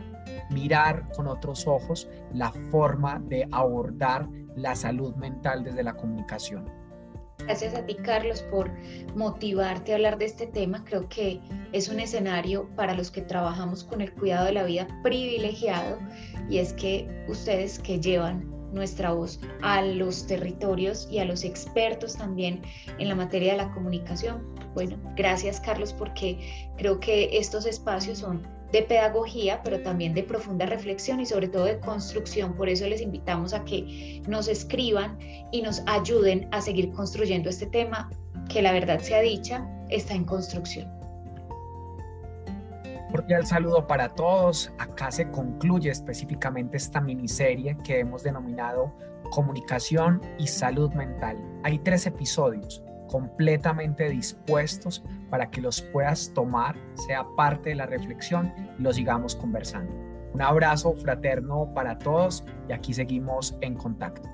mirar 0.50 1.10
con 1.16 1.28
otros 1.28 1.68
ojos 1.68 2.10
la 2.34 2.52
forma 2.72 3.20
de 3.20 3.48
abordar 3.52 4.28
la 4.56 4.76
salud 4.76 5.16
mental 5.16 5.64
desde 5.64 5.84
la 5.84 5.94
comunicación. 5.94 6.84
Gracias 7.40 7.76
a 7.76 7.86
ti, 7.86 7.96
Carlos, 7.96 8.42
por 8.44 8.72
motivarte 9.16 9.92
a 9.92 9.96
hablar 9.96 10.18
de 10.18 10.26
este 10.26 10.48
tema. 10.48 10.84
Creo 10.86 11.10
que 11.10 11.42
es 11.74 11.90
un 11.90 12.00
escenario 12.00 12.70
para 12.76 12.94
los 12.94 13.12
que 13.12 13.22
trabajamos 13.22 13.84
con 13.84 14.02
el 14.02 14.14
cuidado 14.14 14.46
de 14.46 14.54
la 14.54 14.64
vida 14.64 14.88
privilegiado 15.04 15.98
y 16.50 16.60
es 16.60 16.74
que 16.74 17.26
ustedes 17.28 17.80
que 17.80 18.00
llevan 18.00 18.53
nuestra 18.74 19.12
voz 19.12 19.40
a 19.62 19.82
los 19.82 20.28
territorios 20.28 21.08
y 21.12 21.20
a 21.20 21.26
los 21.26 21.44
expertos 21.44 22.18
también 22.18 22.62
en 23.00 23.08
la 23.08 23.16
materia 23.16 23.54
de 23.54 23.58
la 23.58 23.72
comunicación. 23.72 24.44
Bueno, 24.74 24.98
gracias 25.16 25.60
Carlos 25.60 25.94
porque 25.94 26.72
creo 26.78 27.00
que 27.00 27.38
estos 27.38 27.66
espacios 27.66 28.20
son 28.20 28.42
de 28.72 28.82
pedagogía, 28.82 29.62
pero 29.64 29.82
también 29.82 30.16
de 30.16 30.24
profunda 30.24 30.66
reflexión 30.66 31.20
y 31.20 31.28
sobre 31.28 31.48
todo 31.48 31.66
de 31.66 31.80
construcción. 31.80 32.56
Por 32.56 32.68
eso 32.68 32.88
les 32.88 33.02
invitamos 33.02 33.54
a 33.54 33.64
que 33.64 34.22
nos 34.28 34.48
escriban 34.48 35.18
y 35.52 35.62
nos 35.62 35.84
ayuden 35.86 36.48
a 36.52 36.60
seguir 36.60 36.92
construyendo 36.92 37.50
este 37.50 37.68
tema 37.68 38.10
que 38.50 38.64
la 38.64 38.72
verdad 38.72 39.00
sea 39.00 39.22
dicha, 39.22 39.66
está 39.90 40.16
en 40.16 40.26
construcción. 40.26 41.03
Cordial 43.14 43.46
saludo 43.46 43.86
para 43.86 44.10
todos. 44.10 44.74
Acá 44.80 45.12
se 45.12 45.30
concluye 45.30 45.92
específicamente 45.92 46.78
esta 46.78 47.00
miniserie 47.00 47.78
que 47.84 48.00
hemos 48.00 48.24
denominado 48.24 48.92
Comunicación 49.30 50.20
y 50.40 50.48
Salud 50.48 50.92
Mental. 50.94 51.38
Hay 51.62 51.78
tres 51.78 52.08
episodios 52.08 52.84
completamente 53.08 54.10
dispuestos 54.10 55.04
para 55.30 55.52
que 55.52 55.62
los 55.62 55.80
puedas 55.80 56.34
tomar, 56.34 56.76
sea 57.06 57.24
parte 57.38 57.70
de 57.70 57.76
la 57.76 57.86
reflexión 57.86 58.52
y 58.80 58.82
lo 58.82 58.92
sigamos 58.92 59.36
conversando. 59.36 59.94
Un 60.34 60.42
abrazo 60.42 60.96
fraterno 60.96 61.72
para 61.76 62.00
todos 62.00 62.44
y 62.68 62.74
aquí 62.74 62.96
seguimos 62.96 63.56
en 63.62 63.76
contacto. 63.76 64.28